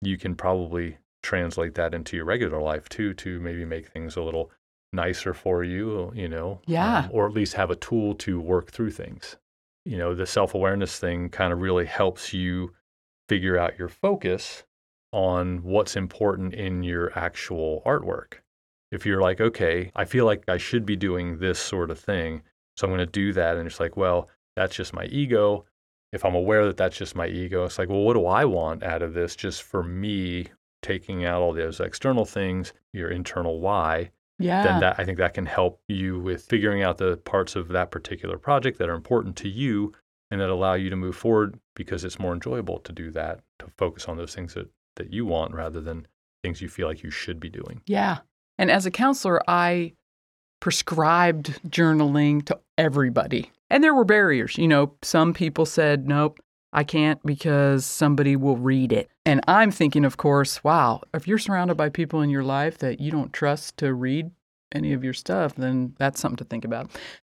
you 0.00 0.18
can 0.18 0.34
probably 0.34 0.98
translate 1.22 1.74
that 1.76 1.94
into 1.94 2.16
your 2.16 2.24
regular 2.24 2.60
life 2.60 2.88
too, 2.88 3.14
to 3.14 3.40
maybe 3.40 3.64
make 3.64 3.88
things 3.88 4.16
a 4.16 4.22
little 4.22 4.50
nicer 4.92 5.32
for 5.32 5.64
you, 5.64 6.12
you 6.14 6.28
know, 6.28 6.60
Yeah. 6.66 6.98
um, 7.04 7.08
or 7.12 7.26
at 7.26 7.32
least 7.32 7.54
have 7.54 7.70
a 7.70 7.76
tool 7.76 8.14
to 8.16 8.40
work 8.40 8.70
through 8.70 8.90
things. 8.90 9.36
You 9.84 9.96
know, 9.98 10.14
the 10.14 10.26
self 10.26 10.54
awareness 10.54 10.98
thing 10.98 11.28
kind 11.30 11.52
of 11.52 11.60
really 11.60 11.86
helps 11.86 12.32
you 12.32 12.72
figure 13.28 13.56
out 13.58 13.78
your 13.78 13.88
focus 13.88 14.64
on 15.12 15.62
what's 15.62 15.96
important 15.96 16.54
in 16.54 16.82
your 16.82 17.16
actual 17.18 17.82
artwork. 17.86 18.34
If 18.90 19.06
you're 19.06 19.20
like, 19.22 19.40
okay, 19.40 19.90
I 19.96 20.04
feel 20.04 20.24
like 20.26 20.44
I 20.48 20.56
should 20.58 20.84
be 20.84 20.96
doing 20.96 21.38
this 21.38 21.58
sort 21.58 21.90
of 21.90 21.98
thing, 21.98 22.42
so 22.76 22.86
I'm 22.86 22.90
going 22.90 23.06
to 23.06 23.06
do 23.06 23.32
that. 23.34 23.56
And 23.56 23.66
it's 23.66 23.80
like, 23.80 23.96
well, 23.96 24.28
that's 24.56 24.74
just 24.74 24.94
my 24.94 25.04
ego. 25.06 25.64
If 26.12 26.24
I'm 26.24 26.34
aware 26.34 26.66
that 26.66 26.76
that's 26.76 26.96
just 26.96 27.16
my 27.16 27.26
ego, 27.26 27.64
it's 27.64 27.78
like, 27.78 27.88
well, 27.88 28.02
what 28.02 28.14
do 28.14 28.26
I 28.26 28.44
want 28.44 28.82
out 28.82 29.02
of 29.02 29.14
this 29.14 29.34
just 29.34 29.62
for 29.62 29.82
me 29.82 30.46
taking 30.82 31.24
out 31.24 31.40
all 31.40 31.54
those 31.54 31.80
external 31.80 32.24
things, 32.24 32.72
your 32.92 33.10
internal 33.10 33.60
why? 33.60 34.10
Yeah. 34.38 34.64
then 34.64 34.80
that 34.80 34.96
I 34.98 35.04
think 35.04 35.18
that 35.18 35.34
can 35.34 35.46
help 35.46 35.80
you 35.86 36.18
with 36.18 36.44
figuring 36.44 36.82
out 36.82 36.98
the 36.98 37.16
parts 37.18 37.54
of 37.54 37.68
that 37.68 37.92
particular 37.92 38.38
project 38.38 38.78
that 38.78 38.88
are 38.88 38.94
important 38.94 39.36
to 39.36 39.48
you 39.48 39.92
and 40.32 40.40
that 40.40 40.50
allow 40.50 40.74
you 40.74 40.90
to 40.90 40.96
move 40.96 41.14
forward 41.14 41.58
because 41.74 42.04
it's 42.04 42.18
more 42.18 42.32
enjoyable 42.32 42.80
to 42.80 42.92
do 42.92 43.10
that, 43.12 43.40
to 43.60 43.66
focus 43.76 44.06
on 44.06 44.16
those 44.16 44.34
things 44.34 44.54
that, 44.54 44.68
that 44.96 45.12
you 45.12 45.26
want 45.26 45.54
rather 45.54 45.80
than 45.80 46.06
things 46.42 46.60
you 46.60 46.68
feel 46.68 46.88
like 46.88 47.02
you 47.02 47.10
should 47.10 47.38
be 47.38 47.50
doing. 47.50 47.82
Yeah. 47.86 48.18
And 48.58 48.70
as 48.70 48.84
a 48.84 48.90
counselor, 48.90 49.42
I 49.48 49.92
prescribed 50.62 51.60
journaling 51.68 52.44
to 52.44 52.56
everybody. 52.78 53.50
And 53.68 53.82
there 53.82 53.92
were 53.92 54.04
barriers. 54.04 54.56
You 54.56 54.68
know, 54.68 54.94
some 55.02 55.34
people 55.34 55.66
said, 55.66 56.06
nope, 56.06 56.38
I 56.72 56.84
can't 56.84 57.20
because 57.26 57.84
somebody 57.84 58.36
will 58.36 58.56
read 58.56 58.92
it. 58.92 59.10
And 59.26 59.40
I'm 59.48 59.72
thinking, 59.72 60.04
of 60.04 60.18
course, 60.18 60.62
wow, 60.62 61.00
if 61.12 61.26
you're 61.26 61.38
surrounded 61.38 61.76
by 61.76 61.88
people 61.88 62.22
in 62.22 62.30
your 62.30 62.44
life 62.44 62.78
that 62.78 63.00
you 63.00 63.10
don't 63.10 63.32
trust 63.32 63.76
to 63.78 63.92
read 63.92 64.30
any 64.70 64.92
of 64.92 65.02
your 65.02 65.14
stuff, 65.14 65.56
then 65.56 65.96
that's 65.98 66.20
something 66.20 66.36
to 66.36 66.44
think 66.44 66.64
about. 66.64 66.92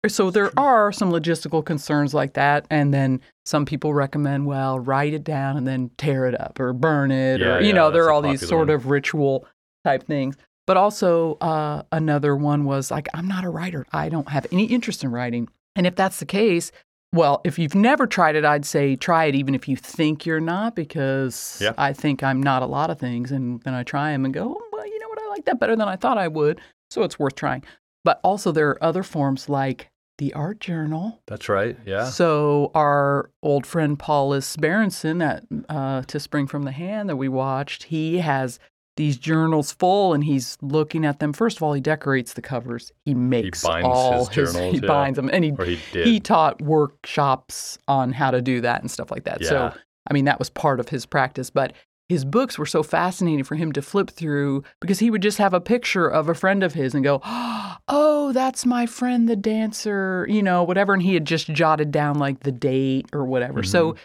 So 0.07 0.31
there 0.31 0.57
are 0.57 0.93
some 0.93 1.11
logistical 1.11 1.65
concerns 1.65 2.15
like 2.15 2.35
that. 2.35 2.65
And 2.71 2.95
then 2.95 3.21
some 3.45 3.67
people 3.67 3.93
recommend, 3.93 4.47
well, 4.47 4.79
write 4.79 5.15
it 5.15 5.25
down 5.25 5.57
and 5.57 5.67
then 5.67 5.91
tear 5.99 6.27
it 6.27 6.41
up 6.41 6.61
or 6.61 6.73
burn 6.73 7.11
it. 7.11 7.41
Yeah, 7.41 7.57
or, 7.57 7.61
you 7.61 7.69
yeah, 7.69 7.73
know, 7.73 7.91
there 7.91 8.05
are 8.05 8.13
all 8.13 8.23
these 8.23 8.47
sort 8.47 8.69
one. 8.69 8.77
of 8.77 8.87
ritual 8.87 9.49
type 9.85 10.05
things. 10.05 10.37
But 10.67 10.77
also, 10.77 11.35
uh, 11.41 11.83
another 11.93 12.35
one 12.37 12.65
was 12.65 12.91
like, 12.91 13.09
I'm 13.15 13.29
not 13.29 13.45
a 13.45 13.49
writer. 13.49 13.87
I 13.93 14.09
don't 14.09 14.29
have 14.31 14.47
any 14.51 14.65
interest 14.65 15.05
in 15.05 15.11
writing. 15.13 15.49
And 15.77 15.87
if 15.87 15.95
that's 15.95 16.19
the 16.19 16.27
case, 16.27 16.73
well, 17.13 17.41
if 17.45 17.59
you've 17.59 17.75
never 17.75 18.07
tried 18.07 18.35
it, 18.35 18.45
I'd 18.45 18.65
say 18.65 18.97
try 18.97 19.27
it, 19.27 19.35
even 19.37 19.55
if 19.55 19.69
you 19.69 19.77
think 19.77 20.27
you're 20.27 20.41
not, 20.41 20.75
because 20.75 21.59
Yeah. 21.63 21.73
I 21.79 21.93
think 21.93 22.23
I'm 22.23 22.43
not 22.43 22.63
a 22.63 22.67
lot 22.67 22.91
of 22.91 22.99
things. 22.99 23.31
And 23.31 23.61
then 23.63 23.75
I 23.75 23.85
try 23.85 24.11
them 24.11 24.25
and 24.25 24.35
go, 24.35 24.57
oh, 24.59 24.69
well, 24.73 24.87
you 24.87 24.99
know 24.99 25.09
what? 25.09 25.21
I 25.23 25.29
like 25.29 25.45
that 25.45 25.61
better 25.61 25.77
than 25.77 25.87
I 25.89 25.97
thought 25.97 26.19
I 26.19 26.29
would. 26.29 26.61
So 26.91 27.03
it's 27.05 27.19
worth 27.19 27.37
trying. 27.37 27.63
But 28.05 28.21
also, 28.25 28.51
there 28.53 28.69
are 28.71 28.83
other 28.85 29.03
forms 29.03 29.49
like 29.49 29.89
the 30.19 30.33
art 30.35 30.61
journal. 30.61 31.21
That's 31.27 31.49
right. 31.49 31.77
Yeah. 31.85 32.07
So 32.07 32.71
our 32.75 33.31
old 33.43 33.67
friend 33.67 33.99
Paulus 33.99 34.57
Berensohn 34.57 35.23
at 35.23 35.45
uh, 35.69 36.03
To 36.03 36.19
Spring 36.19 36.47
from 36.47 36.63
the 36.63 36.73
Hand 36.73 37.09
that 37.09 37.17
we 37.17 37.29
watched, 37.29 37.85
he 37.85 38.19
has 38.19 38.59
these 38.97 39.17
journals 39.17 39.73
full, 39.73 40.13
and 40.13 40.25
he's 40.25 40.59
looking 40.61 41.05
at 41.05 41.21
them. 41.21 41.33
First 41.33 41.59
of 41.59 41.63
all, 41.63 41.73
he 41.73 41.81
decorates 41.81 42.33
the 42.33 42.43
covers. 42.43 42.93
He 43.05 43.15
makes 43.15 43.63
binds 43.63 43.87
all 43.87 44.19
his 44.19 44.29
journals, 44.53 44.75
he 44.75 44.81
yeah. 44.81 44.87
binds 44.87 45.17
them, 45.17 45.31
and 45.33 45.45
he 45.45 45.53
he 45.65 46.03
he 46.03 46.21
taught 46.21 46.61
workshops 46.61 47.79
on 47.89 48.13
how 48.13 48.31
to 48.31 48.43
do 48.43 48.61
that 48.63 48.81
and 48.81 48.91
stuff 48.91 49.11
like 49.11 49.25
that. 49.25 49.45
So 49.45 49.73
I 50.09 50.15
mean, 50.15 50.25
that 50.27 50.39
was 50.39 50.51
part 50.51 50.81
of 50.81 50.89
his 50.89 51.07
practice. 51.07 51.51
But 51.51 51.73
his 52.09 52.25
books 52.25 52.59
were 52.59 52.67
so 52.67 52.83
fascinating 52.83 53.45
for 53.45 53.57
him 53.57 53.73
to 53.73 53.83
flip 53.83 54.11
through 54.11 54.63
because 54.81 55.01
he 55.01 55.11
would 55.11 55.23
just 55.23 55.39
have 55.39 55.53
a 55.53 55.61
picture 55.61 56.07
of 56.07 56.29
a 56.29 56.35
friend 56.35 56.63
of 56.63 56.75
his 56.75 56.95
and 56.95 57.03
go, 57.03 57.21
Oh, 57.89 58.33
that's 58.33 58.67
my 58.67 58.87
friend, 58.87 59.29
the 59.29 59.37
dancer, 59.37 60.27
you 60.29 60.43
know, 60.43 60.63
whatever. 60.63 60.93
And 60.93 61.03
he 61.03 61.15
had 61.15 61.25
just 61.25 61.49
jotted 61.49 61.91
down 61.91 62.19
like 62.19 62.41
the 62.41 62.53
date 62.53 63.07
or 63.13 63.25
whatever. 63.25 63.61
Mm-hmm. 63.61 63.71
So 63.71 63.97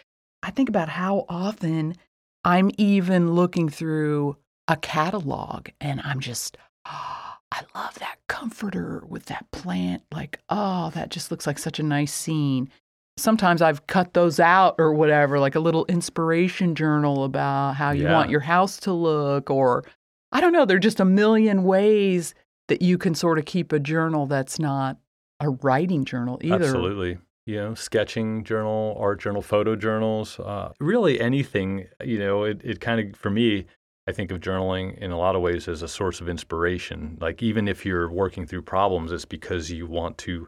I 0.44 0.52
think 0.52 0.70
about 0.70 0.90
how 0.90 1.26
often 1.30 1.96
I'm 2.44 2.72
even 2.78 3.34
looking 3.34 3.70
through 3.70 4.38
a 4.72 4.78
catalog 4.78 5.68
and 5.80 6.02
I'm 6.04 6.20
just, 6.20 6.58
oh, 6.88 7.18
I 7.54 7.64
love 7.76 8.00
that 8.00 8.16
comforter 8.30 9.04
with 9.10 9.26
that 9.26 9.46
plant. 9.52 10.04
Like, 10.10 10.40
oh, 10.50 10.90
that 10.92 11.10
just 11.10 11.32
looks 11.32 11.46
like 11.46 11.60
such 11.60 11.80
a 11.80 11.84
nice 11.84 12.14
scene 12.14 12.70
sometimes 13.18 13.62
I've 13.62 13.86
cut 13.88 14.14
those 14.14 14.40
out 14.40 14.76
or 14.80 14.94
whatever, 14.94 15.38
like 15.40 15.54
a 15.56 15.60
little 15.60 15.86
inspiration 15.88 16.76
journal 16.76 17.24
about 17.26 17.74
how 17.76 17.92
you 17.92 18.04
Yeah. 18.04 18.14
want 18.14 18.30
your 18.30 18.40
house 18.40 18.80
to 18.80 18.94
look, 18.94 19.50
or 19.52 19.84
I 20.32 20.42
don't 20.42 20.54
know, 20.54 20.66
there 20.66 20.78
are 20.78 20.80
just 20.80 21.00
a 21.00 21.06
million 21.06 21.64
ways 21.64 22.34
that 22.70 22.82
you 22.82 22.98
can 22.98 23.14
sort 23.14 23.38
of 23.38 23.46
keep 23.46 23.74
a 23.74 23.80
journal 23.80 24.26
that's 24.28 24.60
not 24.60 24.98
a 25.40 25.50
writing 25.50 26.06
journal 26.06 26.40
either. 26.42 26.56
Absolutely. 26.56 27.18
You 27.46 27.56
know, 27.58 27.74
sketching 27.76 28.44
journal, 28.46 28.96
art 28.98 29.20
journal, 29.20 29.42
photo 29.42 29.76
journals, 29.76 30.40
uh, 30.40 30.72
really 30.80 31.20
anything, 31.20 31.88
you 32.04 32.18
know, 32.18 32.44
it, 32.46 32.62
it 32.64 32.80
kind 32.80 33.02
of, 33.14 33.20
for 33.20 33.30
me, 33.30 33.66
I 34.08 34.12
think 34.12 34.32
of 34.32 34.40
journaling 34.40 34.98
in 34.98 35.12
a 35.12 35.18
lot 35.18 35.36
of 35.36 35.42
ways 35.42 35.68
as 35.68 35.82
a 35.82 35.88
source 35.88 36.22
of 36.22 36.30
inspiration. 36.30 37.18
Like, 37.22 37.44
even 37.44 37.68
if 37.68 37.86
you're 37.86 38.10
working 38.10 38.46
through 38.48 38.64
problems, 38.64 39.12
it's 39.12 39.26
because 39.26 39.72
you 39.72 39.86
want 39.86 40.18
to 40.20 40.48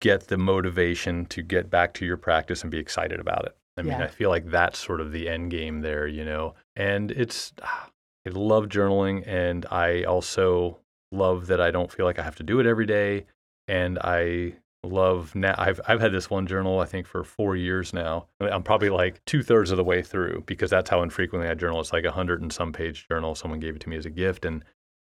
get 0.00 0.28
the 0.28 0.38
motivation 0.38 1.26
to 1.26 1.42
get 1.42 1.70
back 1.70 1.94
to 1.94 2.06
your 2.06 2.16
practice 2.16 2.62
and 2.62 2.70
be 2.70 2.78
excited 2.78 3.18
about 3.18 3.46
it. 3.46 3.56
I 3.76 3.82
mean, 3.82 3.92
Yeah. 3.98 4.04
I 4.04 4.08
feel 4.08 4.30
like 4.30 4.50
that's 4.50 4.78
sort 4.78 5.00
of 5.00 5.12
the 5.12 5.28
end 5.28 5.50
game 5.50 5.80
there, 5.80 6.06
you 6.06 6.24
know, 6.24 6.54
and 6.76 7.10
it's, 7.10 7.52
I 7.62 8.30
love 8.30 8.66
journaling 8.66 9.26
and 9.26 9.66
I 9.70 10.04
also 10.04 10.78
love 11.12 11.48
that 11.48 11.60
I 11.60 11.70
don't 11.70 11.92
feel 11.92 12.06
like 12.06 12.18
I 12.18 12.22
have 12.22 12.36
to 12.36 12.42
do 12.42 12.58
it 12.60 12.66
every 12.66 12.86
day. 12.86 13.26
And 13.68 13.98
I 13.98 14.54
love 14.84 15.34
now, 15.34 15.54
I've, 15.58 15.80
I've 15.86 16.00
had 16.00 16.12
this 16.12 16.30
one 16.30 16.46
journal, 16.46 16.80
I 16.80 16.84
think, 16.84 17.06
for 17.06 17.24
four 17.24 17.56
years 17.56 17.92
now. 17.92 18.26
I'm 18.40 18.62
probably 18.62 18.90
like 18.90 19.24
two 19.24 19.42
thirds 19.42 19.70
of 19.70 19.76
the 19.76 19.84
way 19.84 20.02
through 20.02 20.44
because 20.46 20.70
that's 20.70 20.90
how 20.90 21.02
infrequently 21.02 21.48
I 21.48 21.54
journal. 21.54 21.80
It's 21.80 21.92
like 21.92 22.04
a 22.04 22.12
hundred 22.12 22.42
and 22.42 22.52
some 22.52 22.72
page 22.72 23.08
journal. 23.08 23.34
Someone 23.34 23.60
gave 23.60 23.76
it 23.76 23.80
to 23.82 23.88
me 23.88 23.96
as 23.96 24.06
a 24.06 24.10
gift. 24.10 24.44
And, 24.44 24.64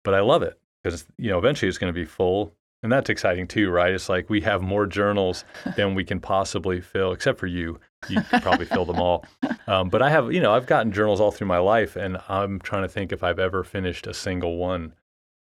but 0.03 0.13
I 0.13 0.21
love 0.21 0.43
it 0.43 0.59
because, 0.83 1.05
you 1.17 1.29
know, 1.29 1.37
eventually 1.37 1.69
it's 1.69 1.77
going 1.77 1.93
to 1.93 1.99
be 1.99 2.05
full. 2.05 2.53
And 2.81 2.91
that's 2.91 3.09
exciting 3.09 3.47
too, 3.47 3.69
right? 3.69 3.93
It's 3.93 4.07
like 4.07 4.29
we 4.29 4.39
have 4.41 4.61
more 4.61 4.85
journals 4.85 5.43
than 5.75 5.95
we 5.95 6.03
can 6.03 6.19
possibly 6.19 6.79
fill, 6.81 7.11
except 7.11 7.39
for 7.39 7.47
you. 7.47 7.79
You 8.07 8.21
could 8.21 8.41
probably 8.41 8.65
fill 8.65 8.85
them 8.85 8.99
all. 8.99 9.25
Um, 9.67 9.89
but 9.89 10.01
I 10.01 10.09
have, 10.09 10.33
you 10.33 10.39
know, 10.39 10.51
I've 10.51 10.65
gotten 10.65 10.91
journals 10.91 11.21
all 11.21 11.29
through 11.29 11.45
my 11.45 11.59
life, 11.59 11.95
and 11.95 12.17
I'm 12.27 12.59
trying 12.59 12.81
to 12.81 12.87
think 12.87 13.11
if 13.11 13.21
I've 13.21 13.37
ever 13.37 13.63
finished 13.63 14.07
a 14.07 14.15
single 14.15 14.57
one. 14.57 14.95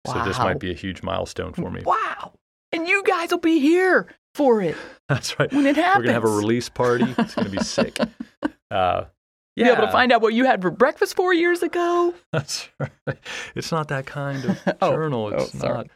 So 0.05 0.23
this 0.23 0.37
might 0.37 0.59
be 0.59 0.69
a 0.69 0.75
huge 0.75 1.01
milestone 1.01 1.53
for 1.53 1.71
me. 1.71 1.81
Wow. 1.83 2.33
And 2.71 2.87
you 2.87 3.03
guys 3.03 3.31
will 3.31 3.39
be 3.39 3.59
here 3.59 4.07
for 4.35 4.61
it 4.61 4.75
That's 5.09 5.37
right. 5.39 5.51
when 5.51 5.65
it 5.65 5.75
happens. 5.75 5.97
We're 6.03 6.13
gonna 6.13 6.13
have 6.13 6.23
a 6.23 6.35
release 6.35 6.69
party. 6.69 7.05
It's 7.17 7.35
gonna 7.35 7.49
be 7.49 7.57
sick. 7.63 7.97
Uh, 8.71 9.05
Be 9.55 9.63
able 9.63 9.81
to 9.81 9.91
find 9.91 10.11
out 10.11 10.21
what 10.21 10.33
you 10.33 10.45
had 10.45 10.61
for 10.61 10.69
breakfast 10.71 11.15
four 11.15 11.33
years 11.33 11.63
ago. 11.63 12.13
That's 12.31 12.69
right. 12.79 13.17
It's 13.55 13.71
not 13.71 13.87
that 13.89 14.05
kind 14.05 14.45
of 14.45 14.59
Oh, 14.81 14.91
journal. 14.91 15.31
oh, 15.33 15.37
It's 15.43 15.57
sorry. 15.59 15.89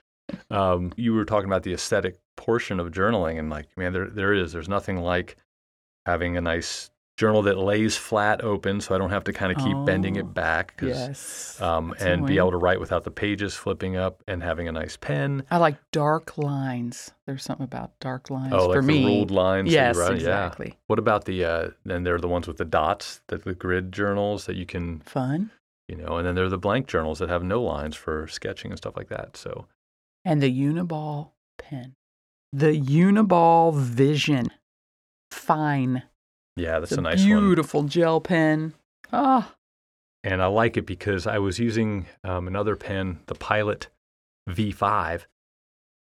not. 0.49 0.71
Um, 0.75 0.93
you 0.97 1.13
were 1.13 1.25
talking 1.25 1.47
about 1.47 1.63
the 1.63 1.73
aesthetic 1.73 2.17
portion 2.38 2.79
of 2.79 2.91
journaling, 2.91 3.38
and 3.38 3.49
like, 3.49 3.67
man, 3.77 3.93
there 3.93 4.09
there 4.09 4.33
is. 4.33 4.51
There's 4.53 4.69
nothing 4.69 4.97
like 4.97 5.38
having 6.07 6.36
a 6.38 6.41
nice 6.41 6.89
journal 7.23 7.41
that 7.43 7.57
lays 7.57 7.95
flat 7.95 8.41
open, 8.43 8.81
so 8.81 8.93
I 8.93 8.97
don't 8.97 9.09
have 9.09 9.23
to 9.25 9.33
kind 9.33 9.51
of 9.51 9.57
keep 9.63 9.77
bending 9.86 10.17
Oh, 10.17 10.21
it 10.21 10.33
back 10.33 10.65
Yes. 10.81 11.59
Um, 11.62 11.93
and 11.99 12.25
be 12.25 12.38
able 12.38 12.51
to 12.51 12.57
write 12.57 12.79
without 12.79 13.03
the 13.03 13.12
pages 13.12 13.55
flipping 13.55 13.95
up, 13.95 14.21
and 14.27 14.43
having 14.43 14.67
a 14.67 14.71
nice 14.71 14.97
pen. 14.97 15.43
I 15.49 15.57
like 15.57 15.77
dark 15.91 16.38
lines. 16.38 17.12
There's 17.25 17.43
something 17.43 17.63
about 17.63 17.91
dark 17.99 18.29
lines 18.29 18.53
Oh, 18.55 18.71
for 18.73 18.81
like 18.81 18.88
me. 18.88 18.99
the 18.99 19.05
ruled 19.05 19.31
lines. 19.31 19.71
Yes, 19.71 19.97
exactly. 19.97 20.67
Yeah. 20.69 20.75
What 20.88 20.99
about 20.99 21.25
the? 21.25 21.43
Uh, 21.45 21.69
then 21.86 22.03
there 22.03 22.15
are 22.15 22.19
the 22.21 22.27
ones 22.27 22.47
with 22.47 22.57
the 22.57 22.65
dots, 22.65 23.21
that 23.27 23.43
the 23.45 23.53
grid 23.55 23.91
journals 23.93 24.45
that 24.47 24.55
you 24.55 24.65
can 24.65 24.99
Fun. 25.01 25.49
you 25.88 25.95
know, 25.95 26.17
and 26.17 26.27
then 26.27 26.36
there 26.36 26.45
are 26.45 26.49
the 26.49 26.57
blank 26.67 26.88
journals 26.88 27.19
that 27.19 27.29
have 27.29 27.43
no 27.43 27.62
lines 27.62 27.95
for 27.95 28.27
sketching 28.27 28.71
and 28.71 28.77
stuff 28.77 28.95
like 28.97 29.09
that. 29.09 29.38
So 29.38 29.67
And 30.25 30.41
the 30.41 30.51
Uniball 30.51 31.31
pen. 31.57 31.95
The 32.51 32.73
Uniball 32.79 33.73
Vision. 33.75 34.47
Fine. 35.31 36.03
Yeah, 36.55 36.79
that's 36.79 36.91
It's 36.91 36.99
a, 36.99 37.01
nice 37.01 37.19
one. 37.19 37.27
beautiful 37.29 37.83
gel 37.83 38.21
pen. 38.21 38.73
Ah, 39.11 39.53
And 40.23 40.41
I 40.41 40.47
like 40.47 40.77
it 40.77 40.85
because 40.85 41.27
I 41.27 41.37
was 41.39 41.59
using 41.59 42.05
um, 42.23 42.47
another 42.47 42.75
pen, 42.75 43.19
the 43.27 43.35
Pilot 43.35 43.87
V5, 44.49 45.25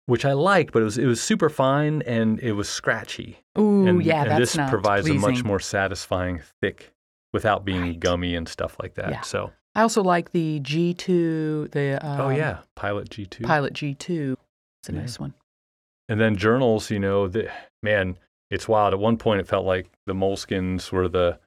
which 0.07 0.25
I 0.25 0.33
liked, 0.33 0.71
but 0.73 0.81
it 0.81 0.85
was 0.85 0.97
it 0.97 1.05
was 1.05 1.21
super 1.21 1.49
fine 1.49 2.01
and 2.03 2.39
it 2.39 2.53
was 2.53 2.69
scratchy. 2.69 3.39
ooh, 3.57 3.87
and, 3.87 4.03
yeah, 4.03 4.21
and 4.21 4.31
that's 4.31 4.39
this 4.39 4.55
not 4.55 4.69
provides 4.69 5.09
a 5.09 5.13
much 5.13 5.43
more 5.43 5.59
satisfying 5.59 6.41
thick 6.61 6.93
without 7.33 7.65
being 7.65 7.81
Right. 7.81 7.99
gummy 7.99 8.35
and 8.35 8.47
stuff 8.47 8.77
like 8.81 8.95
that. 8.95 9.09
Yeah. 9.09 9.21
So 9.21 9.51
I 9.75 9.81
also 9.81 10.01
like 10.03 10.31
the 10.31 10.59
G2, 10.61 11.71
the 11.71 11.99
um, 12.05 12.21
oh 12.21 12.29
yeah, 12.29 12.59
Pilot 12.75 13.09
G2. 13.09 13.43
Pilot 13.43 13.73
G2. 13.73 14.35
It's 14.81 14.89
a 14.89 14.93
Yeah. 14.93 14.99
nice 15.01 15.19
one. 15.19 15.33
And 16.07 16.19
then 16.21 16.35
journals, 16.37 16.91
you 16.91 16.99
know, 16.99 17.27
the, 17.27 17.49
man, 17.81 18.17
it's 18.55 18.67
wild. 18.67 18.93
At 18.93 18.99
one 18.99 19.17
point, 19.17 19.39
it 19.41 19.47
felt 19.47 19.65
like 19.65 19.85
the 20.05 20.13
Moleskins 20.13 20.91
were 20.91 21.07
the 21.07 21.39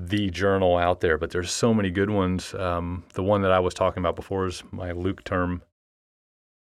the 0.00 0.30
journal 0.30 0.76
out 0.76 1.00
there, 1.00 1.18
but 1.18 1.30
there's 1.32 1.50
so 1.50 1.74
many 1.74 1.90
good 1.90 2.08
ones. 2.10 2.54
Um, 2.54 3.02
the 3.14 3.22
one 3.22 3.42
that 3.42 3.50
I 3.50 3.58
was 3.58 3.74
talking 3.74 4.00
about 4.00 4.14
before 4.16 4.46
is 4.46 4.62
my 4.70 4.92
Luke 4.92 5.24
term. 5.24 5.62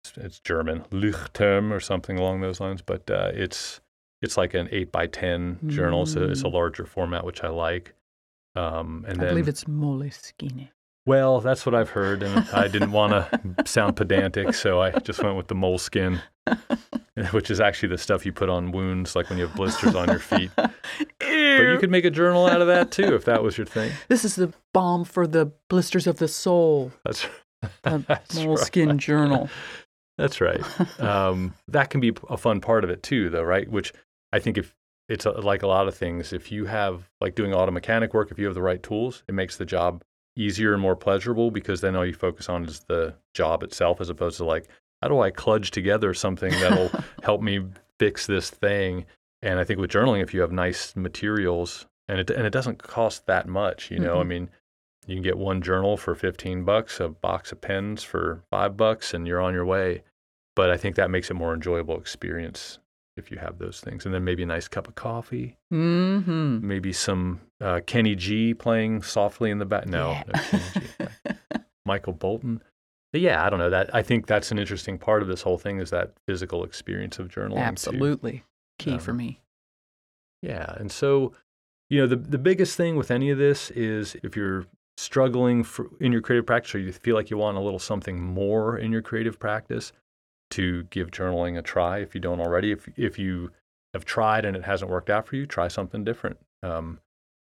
It's, 0.04 0.18
it's 0.18 0.40
German, 0.40 0.86
Leuchtturm 0.92 1.72
or 1.72 1.82
something 1.82 2.18
along 2.18 2.40
those 2.42 2.62
lines, 2.62 2.82
but 2.82 3.10
uh, 3.12 3.32
it's 3.34 3.82
it's 4.22 4.38
like 4.38 4.54
an 4.54 4.70
eight 4.72 4.92
by 4.92 5.08
ten 5.08 5.60
journal, 5.68 6.06
so 6.06 6.24
it's 6.24 6.42
a 6.42 6.46
Mm. 6.46 6.54
larger 6.54 6.86
format, 6.86 7.26
which 7.26 7.44
I 7.44 7.50
like. 7.50 7.94
Um, 8.56 9.04
and 9.08 9.18
I 9.20 9.26
then, 9.26 9.30
believe 9.34 9.48
it's 9.50 9.66
Moleskine. 9.66 10.70
Well, 11.08 11.40
that's 11.40 11.66
what 11.66 11.74
I've 11.74 11.90
heard, 11.90 12.22
and 12.22 12.48
I 12.50 12.68
didn't 12.68 12.92
want 12.92 13.14
to 13.14 13.66
sound 13.66 13.96
pedantic, 13.96 14.54
so 14.54 14.82
I 14.82 14.92
just 14.92 15.24
went 15.24 15.38
with 15.38 15.48
the 15.48 15.56
moleskin, 15.56 16.22
which 17.32 17.50
is 17.50 17.62
actually 17.62 17.90
the 17.90 17.98
stuff 17.98 18.26
you 18.26 18.34
put 18.34 18.50
on 18.50 18.72
wounds, 18.72 19.16
like 19.16 19.30
when 19.30 19.40
you 19.40 19.48
have 19.48 19.56
blisters 19.56 19.96
on 19.96 20.10
your 20.10 20.20
feet. 20.20 20.52
But 21.20 21.64
you 21.64 21.78
could 21.80 21.90
make 21.90 22.06
a 22.06 22.12
journal 22.12 22.46
out 22.46 22.62
of 22.62 22.68
that 22.68 22.92
too, 22.92 23.16
if 23.16 23.26
that 23.26 23.42
was 23.42 23.58
your 23.58 23.66
thing. 23.66 23.92
This 24.10 24.24
is 24.24 24.36
the 24.36 24.54
balm 24.74 25.04
for 25.06 25.26
the 25.26 25.52
blisters 25.70 26.06
of 26.06 26.18
the 26.20 26.28
soul. 26.28 26.92
That's 27.04 27.26
That's 27.84 28.36
moleskin 28.36 28.90
right. 28.90 28.98
journal. 28.98 29.50
that's 30.20 30.40
right. 30.40 30.62
Um, 31.00 31.56
that 31.68 31.90
can 31.90 32.00
be 32.00 32.14
a 32.30 32.38
fun 32.38 32.62
part 32.62 32.84
of 32.84 32.90
it 32.92 33.02
too, 33.02 33.30
though, 33.30 33.42
right? 33.44 33.68
Which 33.70 33.92
I 34.32 34.40
think 34.40 34.58
if 34.58 34.76
it's 35.10 35.26
a, 35.26 35.32
like 35.32 35.64
a 35.64 35.68
lot 35.68 35.88
of 35.88 35.96
things, 35.96 36.32
if 36.32 36.52
you 36.52 36.66
have 36.66 37.10
like 37.22 37.34
doing 37.34 37.54
auto 37.54 37.72
mechanic 37.72 38.14
work, 38.14 38.30
if 38.32 38.38
you 38.38 38.46
have 38.46 38.56
the 38.56 38.62
right 38.62 38.82
tools, 38.84 39.24
it 39.28 39.34
makes 39.34 39.58
the 39.58 39.66
job 39.66 40.04
easier 40.38 40.74
and 40.74 40.82
more 40.82 40.96
pleasurable 40.96 41.52
because 41.52 41.82
then 41.82 41.96
all 41.96 42.06
you 42.06 42.14
focus 42.14 42.48
on 42.50 42.66
is 42.66 42.82
the 42.82 43.14
job 43.34 43.64
itself, 43.64 44.00
as 44.00 44.10
opposed 44.10 44.38
to 44.38 44.46
like, 44.46 44.68
how 45.02 45.08
do 45.08 45.20
I 45.20 45.32
cludge 45.32 45.70
together 45.72 46.14
something 46.14 46.52
that'll 46.60 46.92
help 47.24 47.42
me 47.42 47.66
fix 48.00 48.26
this 48.28 48.50
thing? 48.50 49.06
And 49.42 49.60
I 49.60 49.64
think 49.64 49.80
with 49.80 49.92
journaling, 49.92 50.22
if 50.24 50.34
you 50.34 50.42
have 50.42 50.52
nice 50.52 50.96
materials 50.96 51.86
and 52.08 52.20
it 52.20 52.30
and 52.30 52.46
it 52.46 52.52
doesn't 52.54 52.82
cost 52.82 53.26
that 53.28 53.48
much, 53.48 53.92
you 53.92 54.00
know, 54.00 54.20
I 54.20 54.24
Mhm. 54.24 54.28
mean, 54.28 54.50
you 55.06 55.16
can 55.16 55.24
get 55.24 55.38
one 55.38 55.62
journal 55.62 55.96
for 55.98 56.16
15 56.16 56.64
bucks, 56.66 57.00
a 57.00 57.10
box 57.10 57.52
of 57.52 57.62
pens 57.62 58.04
for 58.04 58.44
5 58.50 58.76
bucks 58.76 59.14
and 59.14 59.28
you're 59.28 59.42
on 59.42 59.54
your 59.54 59.66
way. 59.66 60.04
But 60.56 60.70
I 60.72 60.78
think 60.78 60.96
that 60.96 61.12
makes 61.12 61.30
it 61.30 61.36
more 61.36 61.54
enjoyable 61.54 61.98
experience 62.00 62.80
if 63.18 63.32
you 63.32 63.38
have 63.38 63.58
those 63.58 63.80
things. 63.80 64.06
And 64.06 64.14
then 64.14 64.24
maybe 64.24 64.44
a 64.44 64.46
nice 64.46 64.68
cup 64.68 64.88
of 64.88 64.96
coffee, 64.96 65.58
Mm-hmm. 65.74 66.68
maybe 66.68 66.94
some 66.94 67.42
uh, 67.62 67.82
Kenny 67.86 68.16
G 68.16 68.54
playing 68.54 69.02
softly 69.04 69.50
in 69.52 69.60
the 69.60 69.66
back. 69.66 69.88
No, 69.88 70.12
Yeah. 70.12 70.24
no 70.28 70.42
Kenny 70.42 70.64
G. 70.74 71.58
Michael 71.86 72.14
Bolton. 72.14 72.62
But 73.14 73.22
yeah, 73.22 73.44
I 73.46 73.50
don't 73.50 73.60
know 73.60 73.70
that. 73.70 73.94
I 73.96 74.02
think 74.02 74.28
that's 74.28 74.52
an 74.52 74.60
interesting 74.60 74.98
part 74.98 75.22
of 75.22 75.28
this 75.30 75.42
whole 75.42 75.58
thing 75.58 75.80
is 75.80 75.90
that 75.92 76.12
physical 76.28 76.64
experience 76.64 77.20
of 77.20 77.30
journaling. 77.30 77.54
too. 77.56 77.60
Absolutely. 77.60 78.44
Key 78.80 78.98
for 78.98 79.12
Um, 79.12 79.18
me. 79.18 79.42
Yeah. 80.42 80.74
And 80.78 80.92
so, 80.92 81.34
you 81.90 82.00
know, 82.02 82.08
the, 82.08 82.18
the 82.18 82.38
biggest 82.38 82.76
thing 82.76 82.96
with 82.98 83.10
any 83.12 83.30
of 83.30 83.38
this 83.38 83.72
is 83.72 84.16
if 84.24 84.36
you're 84.36 84.66
struggling 84.98 85.64
for, 85.64 85.88
in 86.02 86.12
your 86.12 86.22
creative 86.22 86.46
practice 86.46 86.76
or 86.76 86.80
you 86.80 86.92
feel 86.92 87.16
like 87.16 87.30
you 87.30 87.38
want 87.38 87.56
a 87.58 87.62
little 87.62 87.80
something 87.80 88.22
more 88.22 88.78
in 88.78 88.92
your 88.92 89.02
creative 89.02 89.40
practice, 89.40 89.94
to 90.52 90.84
give 90.86 91.12
journaling 91.12 91.58
a 91.58 91.62
try 91.62 92.00
if 92.00 92.16
you 92.16 92.22
don't 92.22 92.40
already. 92.40 92.72
If, 92.72 92.88
if 92.98 93.20
you 93.20 93.52
have 93.94 94.06
tried 94.06 94.46
and 94.46 94.56
it 94.56 94.64
hasn't 94.64 94.92
worked 94.92 95.10
out 95.10 95.28
for 95.28 95.36
you, 95.36 95.46
try 95.46 95.68
something 95.68 96.04
different 96.04 96.38
um, 96.64 97.00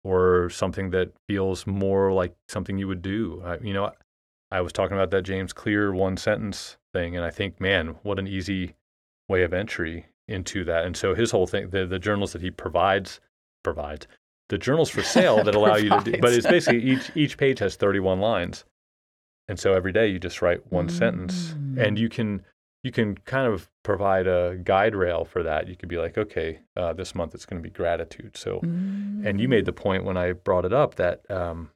or 0.05 0.51
something 0.51 0.91
that 0.91 1.13
feels 1.29 1.67
more 1.67 2.13
like 2.13 2.35
something 2.49 2.79
you 2.79 2.89
would 2.89 3.03
do. 3.03 3.43
I, 3.45 3.59
you 3.59 3.73
know, 3.73 3.93
I 4.51 4.61
was 4.61 4.73
talking 4.73 4.97
about 4.97 5.11
that 5.11 5.23
James 5.23 5.53
Clear 5.53 5.93
one 5.93 6.17
sentence 6.17 6.77
thing, 6.93 7.17
and 7.17 7.25
I 7.25 7.31
think, 7.31 7.61
man, 7.61 7.97
what 8.03 8.19
an 8.19 8.27
easy 8.27 8.75
way 9.29 9.43
of 9.43 9.53
entry 9.53 10.07
into 10.27 10.65
that. 10.65 10.85
And 10.87 10.97
so 10.97 11.15
his 11.15 11.31
whole 11.31 11.47
thing, 11.47 11.71
the, 11.71 11.87
the 11.87 11.99
journals 11.99 12.33
that 12.33 12.43
he 12.43 12.51
provides, 12.51 13.21
provides, 13.63 14.07
the 14.49 14.57
journals 14.59 14.89
for 14.89 15.03
sale 15.03 15.45
that 15.45 15.55
allow 15.55 15.77
you 15.77 15.91
to 15.91 16.01
do, 16.01 16.19
but 16.21 16.33
it's 16.33 16.47
basically 16.47 16.83
each 16.83 17.11
each 17.15 17.37
page 17.37 17.59
has 17.59 17.77
31 17.77 18.21
lines. 18.21 18.65
And 19.49 19.59
so 19.59 19.75
every 19.75 19.93
day 19.93 20.09
you 20.09 20.19
just 20.19 20.41
write 20.43 20.71
one 20.73 20.89
sentence 20.89 21.55
Mm. 21.55 21.87
and 21.87 21.99
you 21.99 22.09
can 22.09 22.45
you 22.83 22.93
can 22.93 23.17
kind 23.19 23.53
of 23.53 23.69
provide 23.83 24.27
a 24.27 24.59
guide 24.63 24.95
rail 24.95 25.25
for 25.25 25.43
that. 25.43 25.69
You 25.69 25.77
could 25.77 25.89
be 25.89 25.99
like, 25.99 26.17
okay, 26.17 26.61
uh, 26.77 26.93
this 26.93 27.15
month 27.15 27.35
it's 27.35 27.45
going 27.45 27.61
to 27.61 27.69
be 27.69 27.73
gratitude. 27.73 28.37
So, 28.37 28.61
and 29.27 29.41
you 29.41 29.49
made 29.49 29.65
the 29.65 29.73
point 29.73 30.05
when 30.05 30.17
I 30.17 30.33
brought 30.33 30.65
it 30.65 30.73
up 30.73 30.95
that 30.95 31.29
um, 31.31 31.71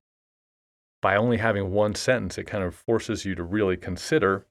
by 1.01 1.17
only 1.17 1.39
having 1.39 1.73
one 1.73 1.95
sentence, 1.95 2.39
it 2.39 2.45
kind 2.45 2.63
of 2.63 2.75
forces 2.75 3.25
you 3.25 3.35
to 3.35 3.43
really 3.43 3.77
consider 3.77 4.47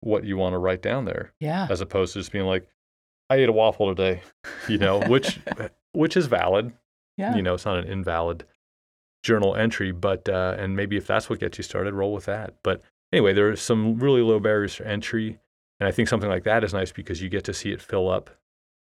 what 0.00 0.24
you 0.24 0.36
want 0.36 0.52
to 0.52 0.58
write 0.58 0.82
down 0.82 1.04
there, 1.04 1.32
yeah. 1.40 1.66
as 1.70 1.80
opposed 1.80 2.12
to 2.12 2.18
just 2.18 2.32
being 2.32 2.44
like, 2.44 2.68
I 3.30 3.36
ate 3.36 3.48
a 3.48 3.52
waffle 3.52 3.94
today, 3.94 4.22
you 4.68 4.78
know, 4.78 5.00
which 5.00 5.40
which 5.92 6.16
is 6.16 6.26
valid. 6.26 6.72
Yeah. 7.16 7.34
You 7.34 7.42
know, 7.42 7.54
it's 7.54 7.64
not 7.64 7.78
an 7.78 7.86
invalid 7.86 8.44
journal 9.22 9.56
entry, 9.56 9.90
but 9.90 10.28
uh, 10.28 10.54
and 10.58 10.76
maybe 10.76 10.96
if 10.96 11.06
that's 11.06 11.30
what 11.30 11.40
gets 11.40 11.58
you 11.58 11.64
started, 11.64 11.94
roll 11.94 12.12
with 12.12 12.26
that. 12.26 12.54
But 12.62 12.82
anyway, 13.12 13.32
there 13.32 13.48
are 13.48 13.56
some 13.56 13.98
really 13.98 14.20
low 14.20 14.38
barriers 14.38 14.74
for 14.74 14.84
entry, 14.84 15.38
and 15.80 15.88
I 15.88 15.92
think 15.92 16.08
something 16.08 16.30
like 16.30 16.44
that 16.44 16.64
is 16.64 16.72
nice 16.72 16.92
because 16.92 17.22
you 17.22 17.28
get 17.28 17.44
to 17.44 17.54
see 17.54 17.72
it 17.72 17.80
fill 17.80 18.08
up 18.10 18.30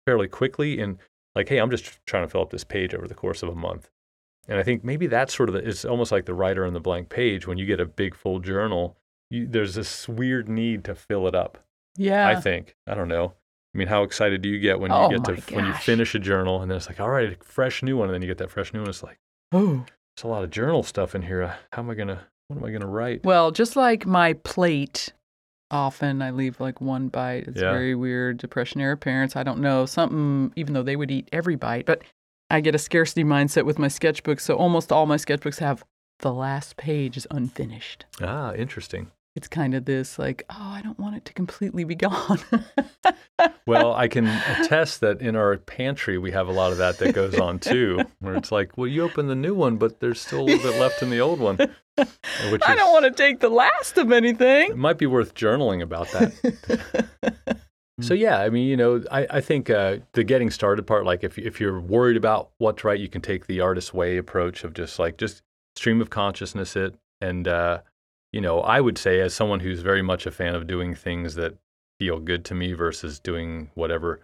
fairly 0.06 0.28
quickly. 0.28 0.80
And 0.80 0.98
like, 1.36 1.50
hey, 1.50 1.58
I'm 1.58 1.70
just 1.70 2.00
trying 2.06 2.24
to 2.24 2.30
fill 2.30 2.42
up 2.42 2.50
this 2.50 2.64
page 2.64 2.94
over 2.94 3.08
the 3.08 3.14
course 3.14 3.44
of 3.44 3.50
a 3.50 3.56
month. 3.56 3.90
And 4.48 4.58
I 4.58 4.64
think 4.64 4.84
maybe 4.84 5.08
that's 5.08 5.36
sort 5.36 5.50
of 5.50 5.54
the, 5.54 5.68
it's 5.68 5.86
almost 5.86 6.12
like 6.12 6.26
the 6.26 6.34
writer 6.34 6.66
on 6.66 6.74
the 6.74 6.80
blank 6.80 7.10
page. 7.10 7.46
When 7.46 7.58
you 7.58 7.66
get 7.66 7.80
a 7.80 7.86
big 7.86 8.16
full 8.16 8.40
journal, 8.40 8.98
you, 9.30 9.46
there's 9.48 9.76
this 9.76 10.08
weird 10.08 10.50
need 10.50 10.84
to 10.86 10.96
fill 10.96 11.28
it 11.28 11.36
up. 11.36 11.60
yeah. 11.98 12.28
I 12.28 12.36
think 12.36 12.76
I 12.88 12.96
don't 12.96 13.10
know. 13.10 13.34
I 13.76 13.78
mean, 13.78 13.88
how 13.88 14.02
excited 14.02 14.42
do 14.42 14.50
you 14.50 14.60
get 14.60 14.80
when 14.80 14.90
you 14.90 14.98
Oh 14.98 15.10
get 15.10 15.24
to 15.26 15.34
my 15.34 15.62
when 15.62 15.66
you 15.68 15.74
finish 15.74 16.16
a 16.16 16.20
journal 16.20 16.62
and 16.62 16.72
then 16.72 16.78
it's 16.78 16.88
like, 16.88 17.00
all 17.00 17.10
right, 17.10 17.34
a 17.40 17.44
fresh 17.44 17.84
new 17.84 17.98
one, 17.98 18.08
and 18.08 18.16
then 18.16 18.24
you 18.24 18.28
get 18.28 18.40
that 18.40 18.50
fresh 18.50 18.74
new 18.74 18.80
one. 18.80 18.90
It's 18.90 19.04
like 19.04 19.20
oh. 19.52 19.86
there's 20.16 20.24
a 20.24 20.28
lot 20.28 20.44
of 20.44 20.50
journal 20.50 20.82
stuff 20.82 21.14
in 21.14 21.22
here. 21.22 21.56
How 21.74 21.84
am 21.84 21.90
I 21.92 21.94
gonna? 21.94 22.26
What 22.48 22.58
am 22.58 22.66
I 22.66 22.72
gonna 22.72 22.88
write? 22.88 23.24
Well, 23.24 23.52
just 23.52 23.76
like 23.76 24.08
my 24.08 24.34
plate, 24.34 25.14
often 25.72 26.22
I 26.22 26.32
leave 26.32 26.60
like 26.60 26.82
one 26.82 27.08
bite. 27.10 27.48
It's 27.48 27.62
Yeah. 27.62 27.72
very 27.72 27.96
weird. 27.96 28.38
Depression 28.38 28.82
era 28.82 28.98
parents, 28.98 29.36
I 29.36 29.44
don't 29.44 29.60
know, 29.60 29.86
something, 29.86 30.52
even 30.56 30.74
though 30.74 30.84
they 30.84 30.96
would 30.96 31.12
eat 31.12 31.30
every 31.32 31.56
bite, 31.56 31.86
but 31.86 32.02
I 32.50 32.62
get 32.62 32.76
a 32.76 32.80
scarcity 32.80 33.24
mindset 33.24 33.66
with 33.66 33.78
my 33.78 33.88
sketchbooks. 33.88 34.42
So 34.42 34.56
almost 34.56 34.92
all 34.92 35.06
my 35.06 35.18
sketchbooks 35.18 35.60
have 35.60 35.84
the 36.20 36.34
last 36.34 36.78
page 36.78 37.16
is 37.16 37.28
unfinished. 37.32 38.06
Ah, 38.22 38.54
interesting. 38.54 39.12
It's 39.40 39.48
kind 39.48 39.74
of 39.74 39.86
this 39.86 40.20
like, 40.20 40.44
oh, 40.50 40.58
I 40.60 40.82
don't 40.82 41.00
want 41.00 41.16
it 41.16 41.24
to 41.24 41.34
completely 41.34 41.86
be 41.86 41.96
gone. 42.10 42.42
Well, 43.66 43.94
I 43.94 44.10
can 44.10 44.28
attest 44.28 45.00
that 45.00 45.22
in 45.22 45.38
our 45.38 45.56
pantry 45.56 46.18
we 46.18 46.32
have 46.32 46.50
a 46.50 46.52
lot 46.52 46.74
of 46.74 46.78
that 46.80 46.98
that 46.98 47.16
goes 47.16 47.40
on 47.40 47.58
too, 47.58 48.02
where 48.20 48.36
it's 48.36 48.52
like, 48.52 48.78
well, 48.78 48.88
you 48.88 49.02
open 49.02 49.28
the 49.28 49.38
new 49.38 49.56
one, 49.56 49.78
but 49.78 50.02
there's 50.02 50.20
still 50.20 50.42
a 50.42 50.44
little 50.44 50.70
bit 50.70 50.78
left 50.78 51.02
in 51.02 51.10
the 51.10 51.22
old 51.22 51.40
one, 51.40 51.56
which 51.56 51.72
I 52.64 52.74
is, 52.74 52.80
don't 52.80 52.92
want 52.92 53.06
to 53.06 53.12
take 53.12 53.40
the 53.40 53.48
last 53.48 53.98
of 53.98 54.12
anything. 54.12 54.72
It 54.72 54.78
might 54.78 54.98
be 54.98 55.06
worth 55.06 55.36
journaling 55.36 55.82
about 55.82 56.12
that. 56.12 57.08
So 58.02 58.14
yeah, 58.14 58.40
I 58.40 58.50
mean, 58.50 58.66
you 58.66 58.78
know, 58.78 59.04
I, 59.12 59.28
I 59.30 59.42
think 59.42 59.70
uh, 59.70 59.98
the 60.14 60.24
getting 60.24 60.52
started 60.52 60.88
part, 60.88 61.06
like 61.06 61.22
if 61.22 61.38
if 61.38 61.60
you're 61.60 61.82
worried 61.82 62.16
about 62.16 62.52
what 62.58 62.78
to 62.78 62.88
write, 62.88 63.02
you 63.02 63.10
can 63.10 63.22
take 63.22 63.48
the 63.48 63.60
artist 63.60 63.94
way 63.94 64.16
approach 64.16 64.64
of 64.64 64.74
just 64.74 65.00
like 65.00 65.18
just 65.18 65.42
stream 65.76 66.00
of 66.00 66.10
consciousness 66.10 66.78
it, 66.78 66.96
and 67.20 67.46
uh, 67.46 67.82
you 68.32 68.42
know, 68.42 68.62
I 68.62 68.82
would 68.82 68.98
say 68.98 69.20
as 69.22 69.34
someone 69.34 69.60
who's 69.60 69.82
very 69.82 70.02
much 70.02 70.26
a 70.26 70.32
fan 70.32 70.56
of 70.56 70.68
doing 70.68 70.94
things 70.96 71.36
that 71.36 71.56
feel 72.00 72.20
good 72.20 72.46
to 72.46 72.56
me 72.56 72.74
versus 72.74 73.20
doing 73.20 73.72
whatever 73.76 74.22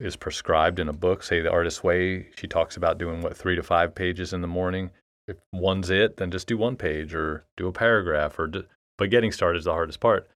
is 0.00 0.16
prescribed 0.16 0.78
in 0.78 0.88
a 0.88 0.92
book. 0.92 1.22
Say 1.22 1.40
the 1.40 1.50
artist 1.50 1.84
way, 1.84 2.28
she 2.36 2.46
talks 2.46 2.76
about 2.76 2.98
doing 2.98 3.20
what 3.20 3.36
three 3.36 3.56
to 3.56 3.62
five 3.62 3.94
pages 3.94 4.32
in 4.32 4.42
the 4.42 4.48
morning. 4.48 4.90
If 5.26 5.36
one's 5.52 5.88
it, 5.90 6.16
then 6.16 6.30
just 6.30 6.46
do 6.46 6.58
one 6.58 6.76
page 6.76 7.14
or 7.14 7.46
do 7.56 7.68
a 7.68 7.72
paragraph. 7.72 8.38
Or 8.38 8.50
but 8.98 9.10
getting 9.10 9.32
started 9.32 9.58
is 9.58 9.64
the 9.64 9.72
hardest 9.72 10.00
part. 10.00 10.28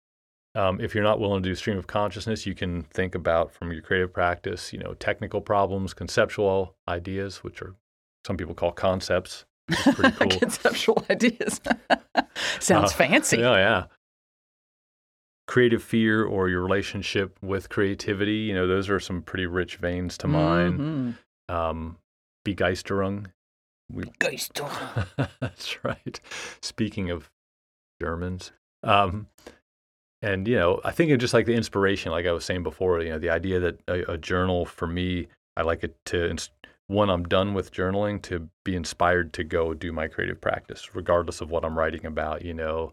Um, 0.54 0.80
if 0.80 0.94
you're 0.94 1.04
not 1.04 1.20
willing 1.20 1.42
to 1.42 1.48
do 1.48 1.54
stream 1.54 1.76
of 1.76 1.86
consciousness, 1.86 2.46
you 2.46 2.54
can 2.54 2.84
think 2.84 3.14
about 3.14 3.52
from 3.52 3.72
your 3.72 3.82
creative 3.82 4.12
practice, 4.12 4.72
you 4.72 4.78
know, 4.78 4.94
technical 4.94 5.40
problems, 5.40 5.92
conceptual 5.92 6.74
ideas, 6.88 7.38
which 7.38 7.60
are 7.60 7.74
some 8.26 8.36
people 8.36 8.54
call 8.54 8.72
concepts. 8.72 9.44
Which 9.68 9.86
is 9.86 9.94
pretty 9.94 10.16
cool. 10.30 10.38
Conceptual 10.40 11.04
ideas. 11.10 11.60
Sounds 12.60 12.92
Uh, 12.92 12.96
fancy. 12.96 13.38
Yeah, 13.38 13.54
yeah. 13.56 13.84
Creative 15.48 15.82
fear 15.82 16.24
or 16.24 16.48
your 16.48 16.62
relationship 16.62 17.38
with 17.40 17.68
creativity, 17.68 18.34
you 18.38 18.54
know, 18.54 18.66
those 18.66 18.88
are 18.90 18.98
some 18.98 19.22
pretty 19.22 19.46
rich 19.46 19.76
veins 19.76 20.18
to 20.18 20.26
mine. 20.28 21.16
Mhm. 21.48 21.54
Um, 21.54 21.98
Begeisterung. 22.44 23.26
We, 23.92 24.04
Geist. 24.18 24.60
That's 25.40 25.84
right. 25.84 26.18
Speaking 26.60 27.10
of 27.10 27.30
Germans, 28.02 28.50
um, 28.82 29.28
and 30.20 30.48
you 30.48 30.56
know, 30.56 30.80
I 30.84 30.90
think 30.90 31.12
of 31.12 31.18
just 31.20 31.32
like 31.32 31.46
the 31.46 31.54
inspiration, 31.54 32.10
like 32.10 32.26
I 32.26 32.32
was 32.32 32.44
saying 32.44 32.64
before. 32.64 33.00
You 33.00 33.10
know, 33.10 33.18
the 33.20 33.30
idea 33.30 33.60
that 33.60 33.80
a, 33.86 34.14
a 34.14 34.18
journal 34.18 34.66
for 34.66 34.88
me, 34.88 35.28
I 35.56 35.62
like 35.62 35.84
it 35.84 35.94
to 36.06 36.24
when 36.88 37.10
I'm 37.10 37.24
done 37.24 37.54
with 37.54 37.72
journaling 37.72 38.22
to 38.22 38.48
be 38.64 38.76
inspired 38.76 39.32
to 39.34 39.44
go 39.44 39.74
do 39.74 39.92
my 39.92 40.08
creative 40.08 40.40
practice, 40.40 40.94
regardless 40.94 41.40
of 41.40 41.50
what 41.50 41.64
I'm 41.64 41.78
writing 41.78 42.06
about. 42.06 42.44
You 42.44 42.54
know, 42.54 42.92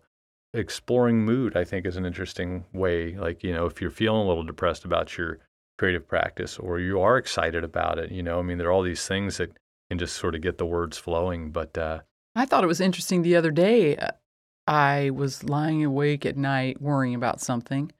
exploring 0.53 1.23
mood, 1.23 1.55
I 1.55 1.63
think, 1.63 1.85
is 1.85 1.97
an 1.97 2.05
interesting 2.05 2.65
way. 2.73 3.15
Like 3.15 3.43
you 3.43 3.53
know, 3.53 3.65
if 3.65 3.81
you're 3.81 3.91
feeling 3.91 4.21
a 4.21 4.27
little 4.27 4.43
depressed 4.43 4.85
about 4.85 5.17
your 5.17 5.39
creative 5.77 6.07
practice, 6.07 6.57
or 6.57 6.79
you 6.79 6.99
are 6.99 7.17
excited 7.17 7.63
about 7.63 7.99
it, 7.99 8.11
you 8.11 8.23
know, 8.23 8.39
I 8.39 8.41
mean, 8.41 8.57
there 8.57 8.67
are 8.67 8.71
all 8.71 8.83
these 8.83 9.07
things 9.07 9.37
that 9.37 9.51
can 9.89 9.99
just 9.99 10.15
sort 10.15 10.35
of 10.35 10.41
get 10.41 10.57
the 10.57 10.65
words 10.65 10.97
flowing. 10.97 11.51
But 11.51 11.77
uh, 11.77 12.01
I 12.35 12.45
thought 12.45 12.63
it 12.63 12.67
was 12.67 12.81
interesting 12.81 13.21
the 13.21 13.35
other 13.35 13.51
day. 13.51 13.97
uh, 13.97 14.11
I 14.65 15.09
was 15.09 15.43
lying 15.43 15.83
awake 15.83 16.25
at 16.25 16.37
night 16.37 16.81
worrying 16.81 17.15
about 17.15 17.41
something 17.41 17.91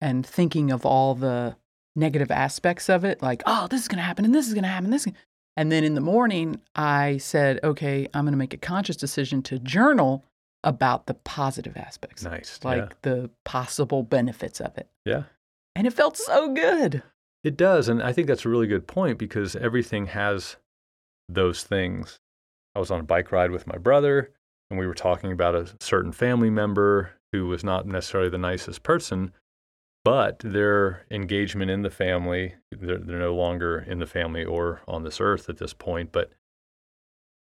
and 0.00 0.26
thinking 0.26 0.70
of 0.70 0.84
all 0.84 1.14
the 1.14 1.56
negative 1.94 2.30
aspects 2.30 2.88
of 2.88 3.04
it, 3.04 3.22
like, 3.22 3.42
oh, 3.46 3.66
this 3.68 3.82
is 3.82 3.88
going 3.88 3.98
to 3.98 4.04
happen 4.04 4.24
and 4.24 4.34
this 4.34 4.48
is 4.48 4.54
going 4.54 4.64
to 4.64 4.68
happen. 4.68 4.90
This, 4.90 5.02
is 5.02 5.12
gonna-" 5.12 5.18
and 5.60 5.70
then 5.70 5.84
in 5.84 5.92
the 5.92 6.00
morning, 6.00 6.58
I 6.74 7.18
said, 7.18 7.60
okay, 7.62 8.08
I'm 8.14 8.24
going 8.24 8.32
to 8.32 8.38
make 8.38 8.54
a 8.54 8.56
conscious 8.56 8.96
decision 8.96 9.42
to 9.42 9.58
journal 9.58 10.24
about 10.64 11.04
the 11.04 11.12
positive 11.12 11.76
aspects, 11.76 12.22
nice, 12.22 12.58
like 12.64 13.02
the 13.02 13.28
possible 13.44 14.02
benefits 14.02 14.62
of 14.62 14.78
it. 14.78 14.88
yeah. 15.04 15.24
And 15.76 15.86
it 15.86 15.92
felt 15.92 16.16
so 16.16 16.54
good. 16.54 17.02
It 17.44 17.58
does. 17.58 17.90
And 17.90 18.02
I 18.02 18.10
think 18.10 18.26
that's 18.26 18.46
a 18.46 18.48
really 18.48 18.68
good 18.68 18.86
point 18.86 19.18
because 19.18 19.54
everything 19.54 20.06
has 20.06 20.56
those 21.28 21.62
things. 21.62 22.18
I 22.74 22.78
was 22.78 22.90
on 22.90 23.00
a 23.00 23.04
bike 23.04 23.30
ride 23.30 23.50
with 23.50 23.66
my 23.66 23.76
brother 23.76 24.30
and 24.70 24.80
we 24.80 24.86
were 24.86 24.94
talking 24.94 25.30
about 25.30 25.54
a 25.54 25.68
certain 25.78 26.12
family 26.12 26.48
member 26.48 27.10
who 27.32 27.46
was 27.48 27.62
not 27.62 27.86
necessarily 27.86 28.30
the 28.30 28.38
nicest 28.38 28.82
person, 28.82 29.34
but 30.04 30.38
their 30.40 31.04
engagement 31.10 31.70
in 31.70 31.82
the 31.82 31.90
family, 31.90 32.54
they're, 32.70 32.98
they're 32.98 33.18
no 33.18 33.34
longer 33.34 33.84
in 33.86 33.98
the 33.98 34.06
family 34.06 34.44
or 34.44 34.80
on 34.88 35.02
this 35.02 35.20
earth 35.20 35.48
at 35.48 35.58
this 35.58 35.72
point, 35.74 36.12
but 36.12 36.32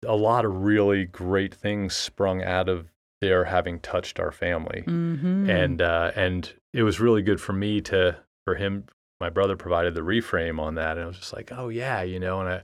a 0.05 0.15
lot 0.15 0.45
of 0.45 0.63
really 0.63 1.05
great 1.05 1.53
things 1.53 1.93
sprung 1.95 2.43
out 2.43 2.67
of 2.69 2.91
their 3.21 3.45
having 3.45 3.79
touched 3.79 4.19
our 4.19 4.31
family 4.31 4.83
Mm-hmm. 4.85 5.49
and 5.49 5.81
uh, 5.81 6.11
and 6.15 6.53
it 6.73 6.83
was 6.83 6.99
really 6.99 7.21
good 7.21 7.39
for 7.39 7.53
me 7.53 7.79
to 7.81 8.17
for 8.45 8.55
him. 8.55 8.85
My 9.21 9.29
brother 9.29 9.55
provided 9.55 9.93
the 9.95 10.01
reframe 10.01 10.59
on 10.59 10.75
that, 10.75 10.97
and 10.97 11.05
I 11.05 11.07
was 11.07 11.17
just 11.17 11.31
like, 11.31 11.51
oh 11.53 11.69
yeah, 11.69 12.01
you 12.01 12.19
know, 12.19 12.41
and 12.41 12.49
I 12.49 12.61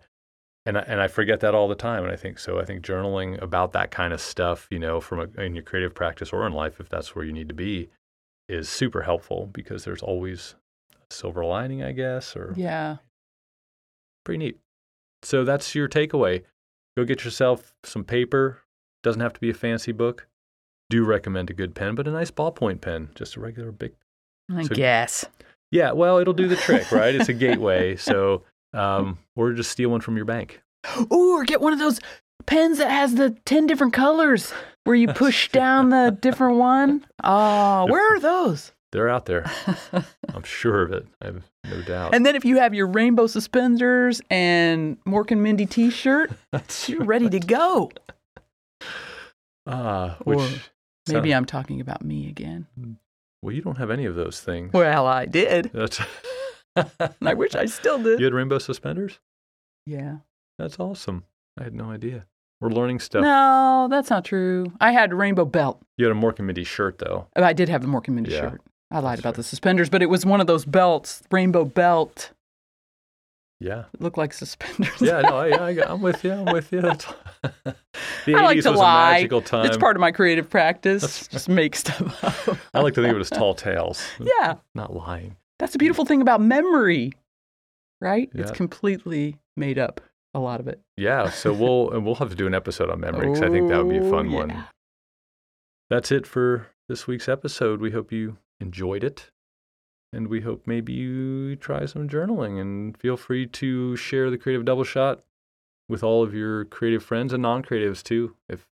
and 0.65 0.77
I, 0.77 0.81
and 0.81 0.99
I 0.99 1.07
forget 1.07 1.39
that 1.39 1.55
all 1.55 1.69
the 1.69 1.75
time, 1.75 2.03
and 2.03 2.11
I 2.11 2.17
think 2.17 2.37
so. 2.37 2.59
I 2.59 2.65
think 2.65 2.83
journaling 2.83 3.41
about 3.41 3.71
that 3.71 3.91
kind 3.91 4.11
of 4.11 4.19
stuff, 4.19 4.67
you 4.69 4.79
know, 4.79 4.99
from 4.99 5.19
a, 5.21 5.41
in 5.41 5.55
your 5.55 5.63
creative 5.63 5.95
practice 5.95 6.33
or 6.33 6.45
in 6.45 6.51
life, 6.51 6.81
if 6.81 6.89
that's 6.89 7.15
where 7.15 7.23
you 7.23 7.31
need 7.31 7.47
to 7.47 7.55
be, 7.55 7.89
is 8.49 8.67
super 8.67 9.01
helpful 9.03 9.49
because 9.53 9.83
there's 9.85 10.01
always 10.01 10.55
a 11.09 11.13
silver 11.13 11.45
lining, 11.45 11.83
I 11.83 11.91
guess, 11.91 12.35
or 12.35 12.53
yeah. 12.57 12.97
pretty 14.25 14.39
neat. 14.39 14.59
So 15.23 15.43
that's 15.43 15.75
your 15.75 15.87
takeaway. 15.87 16.43
Go 16.97 17.03
get 17.05 17.23
yourself 17.23 17.73
some 17.83 18.03
paper. 18.03 18.61
Doesn't 19.03 19.21
have 19.21 19.33
to 19.33 19.39
be 19.39 19.49
a 19.49 19.53
fancy 19.53 19.91
book. 19.91 20.27
Do 20.89 21.05
recommend 21.05 21.49
a 21.49 21.53
good 21.53 21.75
pen, 21.75 21.95
but 21.95 22.07
a 22.07 22.11
nice 22.11 22.31
ballpoint 22.31 22.81
pen, 22.81 23.09
just 23.15 23.35
a 23.35 23.39
regular 23.39 23.71
big 23.71 23.93
I 24.53 24.63
So- 24.63 24.75
guess. 24.75 25.25
Yeah, 25.71 25.91
well, 25.91 26.17
it'll 26.17 26.33
do 26.33 26.47
the 26.47 26.55
trick, 26.55 26.91
right? 26.91 27.13
It's 27.13 27.29
a 27.29 27.33
gateway. 27.45 27.95
So, 27.95 28.43
um, 28.73 29.19
or 29.35 29.53
just 29.53 29.69
steal 29.69 29.89
one 29.91 30.01
from 30.01 30.15
your 30.15 30.25
bank. 30.25 30.61
Ooh, 31.13 31.33
or 31.37 31.43
get 31.43 31.61
one 31.61 31.73
of 31.73 31.79
those 31.79 31.99
pens 32.47 32.79
that 32.79 32.89
has 32.89 33.13
the 33.13 33.37
10 33.45 33.67
different 33.67 33.93
colors 33.93 34.51
where 34.85 34.95
you 34.95 35.07
push 35.13 35.49
down 35.51 35.89
the 35.89 36.17
different 36.21 36.57
one. 36.57 37.05
Oh, 37.23 37.85
where 37.87 38.15
are 38.15 38.19
those? 38.19 38.71
They're 38.91 39.09
out 39.09 39.25
there. 39.27 39.49
I'm 40.33 40.43
sure 40.43 40.81
of 40.81 40.91
it. 40.91 41.05
I 41.21 41.25
have 41.27 41.43
no 41.65 41.81
doubt. 41.83 42.15
and 42.15 42.25
then 42.25 42.35
if 42.35 42.43
you 42.43 42.57
have 42.57 42.73
your 42.73 42.87
rainbow 42.87 43.27
suspenders 43.27 44.19
and 44.31 44.97
Mork 45.05 45.29
and 45.31 45.43
Mindy 45.43 45.67
t 45.67 45.89
shirt, 45.91 46.31
you're 46.87 47.03
ready 47.03 47.29
to 47.29 47.39
go. 47.39 47.91
Ah, 49.67 50.17
Or 50.25 50.35
which 50.35 50.39
Maybe 51.07 51.29
sound- 51.29 51.33
I'm 51.33 51.45
talking 51.45 51.81
about 51.81 52.03
me 52.03 52.27
again. 52.29 52.67
well, 53.41 53.53
you 53.53 53.61
don't 53.61 53.77
have 53.77 53.91
any 53.91 54.05
of 54.05 54.15
those 54.15 54.39
things. 54.41 54.73
Well, 54.73 55.05
I 55.05 55.25
did. 55.25 55.71
And 55.75 57.07
I 57.21 57.33
wish 57.33 57.55
I 57.55 57.65
still 57.65 58.01
did. 58.01 58.19
you 58.19 58.25
had 58.25 58.33
rainbow 58.33 58.57
suspenders. 58.57 59.19
Yeah. 59.85 60.17
That's 60.57 60.79
awesome. 60.79 61.25
I 61.59 61.63
had 61.63 61.73
no 61.73 61.91
idea. 61.91 62.25
We're 62.61 62.69
learning 62.69 62.99
stuff. 62.99 63.21
No, 63.23 63.87
that's 63.89 64.09
not 64.09 64.25
true. 64.25 64.71
I 64.81 64.91
had 64.91 65.13
rainbow 65.13 65.45
belt. 65.45 65.81
You 65.97 66.07
had 66.07 66.15
a 66.15 66.19
Mork 66.19 66.37
and 66.39 66.47
Mindy 66.47 66.63
shirt 66.63 66.97
though. 66.99 67.27
Oh, 67.35 67.43
I 67.43 67.53
did 67.53 67.69
have 67.69 67.83
a 67.83 67.87
Mork 67.87 68.07
and 68.07 68.15
Mindy 68.15 68.31
Yeah, 68.31 68.41
shirt. 68.51 68.61
I 68.91 68.99
lied 68.99 69.13
that's 69.13 69.19
about 69.21 69.29
right. 69.29 69.35
the 69.37 69.43
suspenders, 69.43 69.89
but 69.89 70.01
it 70.01 70.07
was 70.07 70.25
one 70.25 70.41
of 70.41 70.47
those 70.47 70.65
belts, 70.65 71.23
rainbow 71.31 71.63
belt. 71.63 72.31
Yeah. 73.61 73.85
It 73.93 74.01
looked 74.01 74.17
like 74.17 74.33
suspenders. 74.33 75.01
Yeah, 75.01 75.21
no, 75.21 75.37
I, 75.37 75.49
I, 75.71 75.91
I'm 75.91 76.01
with 76.01 76.23
you. 76.23 76.31
I'm 76.33 76.45
with 76.53 76.71
you. 76.71 76.81
The 78.25 78.35
I 78.35 78.41
like 78.41 78.61
to 78.61 78.71
lie. 78.71 79.11
a 79.11 79.13
magical 79.21 79.41
time. 79.41 79.65
It's 79.65 79.77
part 79.77 79.95
of 79.95 80.01
my 80.01 80.11
creative 80.11 80.49
practice. 80.49 81.01
That's- 81.01 81.27
Just 81.29 81.49
make 81.49 81.75
stuff 81.75 82.23
up. 82.49 82.57
I 82.73 82.81
like 82.81 82.93
to 82.95 83.01
think 83.01 83.11
of 83.11 83.17
it 83.17 83.21
as 83.21 83.29
tall 83.29 83.53
tales. 83.55 84.05
Yeah. 84.19 84.55
Not 84.75 84.93
lying. 84.93 85.37
That's 85.57 85.71
the 85.73 85.79
beautiful 85.79 86.03
thing 86.05 86.21
about 86.21 86.41
memory, 86.41 87.13
right? 88.01 88.29
It's 88.33 88.51
completely 88.51 89.37
made 89.57 89.79
up, 89.79 90.01
a 90.33 90.39
lot 90.39 90.59
of 90.59 90.67
it. 90.67 90.79
Yeah, 90.97 91.29
so 91.29 91.53
we'll 91.53 91.91
and 91.91 92.05
we'll 92.05 92.15
have 92.15 92.29
to 92.29 92.35
do 92.35 92.47
an 92.47 92.53
episode 92.53 92.89
on 92.89 92.99
memory 92.99 93.27
because 93.27 93.41
I 93.41 93.49
think 93.49 93.69
that 93.69 93.83
would 93.83 93.89
be 93.91 93.97
a 93.97 94.03
Oh, 94.03 94.11
fun 94.11 94.29
yeah. 94.29 94.37
one. 94.37 94.63
That's 95.89 96.11
it 96.11 96.27
for 96.27 96.67
this 96.87 97.07
week's 97.07 97.27
episode. 97.27 97.79
We 97.81 97.91
hope 97.91 98.11
you 98.11 98.37
enjoyed 98.59 99.03
it. 99.03 99.31
And 100.11 100.27
we 100.27 100.41
hope 100.41 100.65
maybe 100.65 100.91
you 100.93 101.55
try 101.55 101.85
some 101.85 102.09
journaling 102.09 102.59
and 102.59 102.97
feel 102.97 103.15
free 103.15 103.45
to 103.45 103.95
share 103.95 104.31
the 104.31 104.39
creative 104.39 104.65
double 104.65 104.83
shot 104.83 105.21
with 105.87 106.03
all 106.03 106.23
of 106.23 106.33
your 106.33 106.65
creative 106.65 107.03
friends 107.03 107.31
and 107.31 107.43
non 107.43 107.61
creatives 107.63 108.01
too, 108.01 108.35
if 108.49 108.59
you 108.61 108.65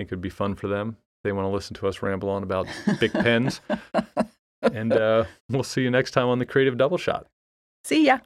think 0.00 0.08
it'd 0.08 0.22
be 0.22 0.30
fun 0.30 0.54
for 0.54 0.68
them. 0.68 0.96
They 1.22 1.32
want 1.32 1.44
to 1.44 1.50
listen 1.50 1.74
to 1.76 1.86
us 1.88 2.02
ramble 2.02 2.28
on 2.30 2.42
about 2.42 2.66
big 2.98 3.12
pens. 3.12 3.60
and 4.62 4.92
uh, 4.92 5.24
we'll 5.50 5.62
see 5.62 5.82
you 5.82 5.90
next 5.90 6.10
time 6.12 6.28
on 6.28 6.38
the 6.38 6.46
creative 6.46 6.76
double 6.78 6.98
shot. 6.98 7.26
See 7.84 8.06
ya. 8.06 8.18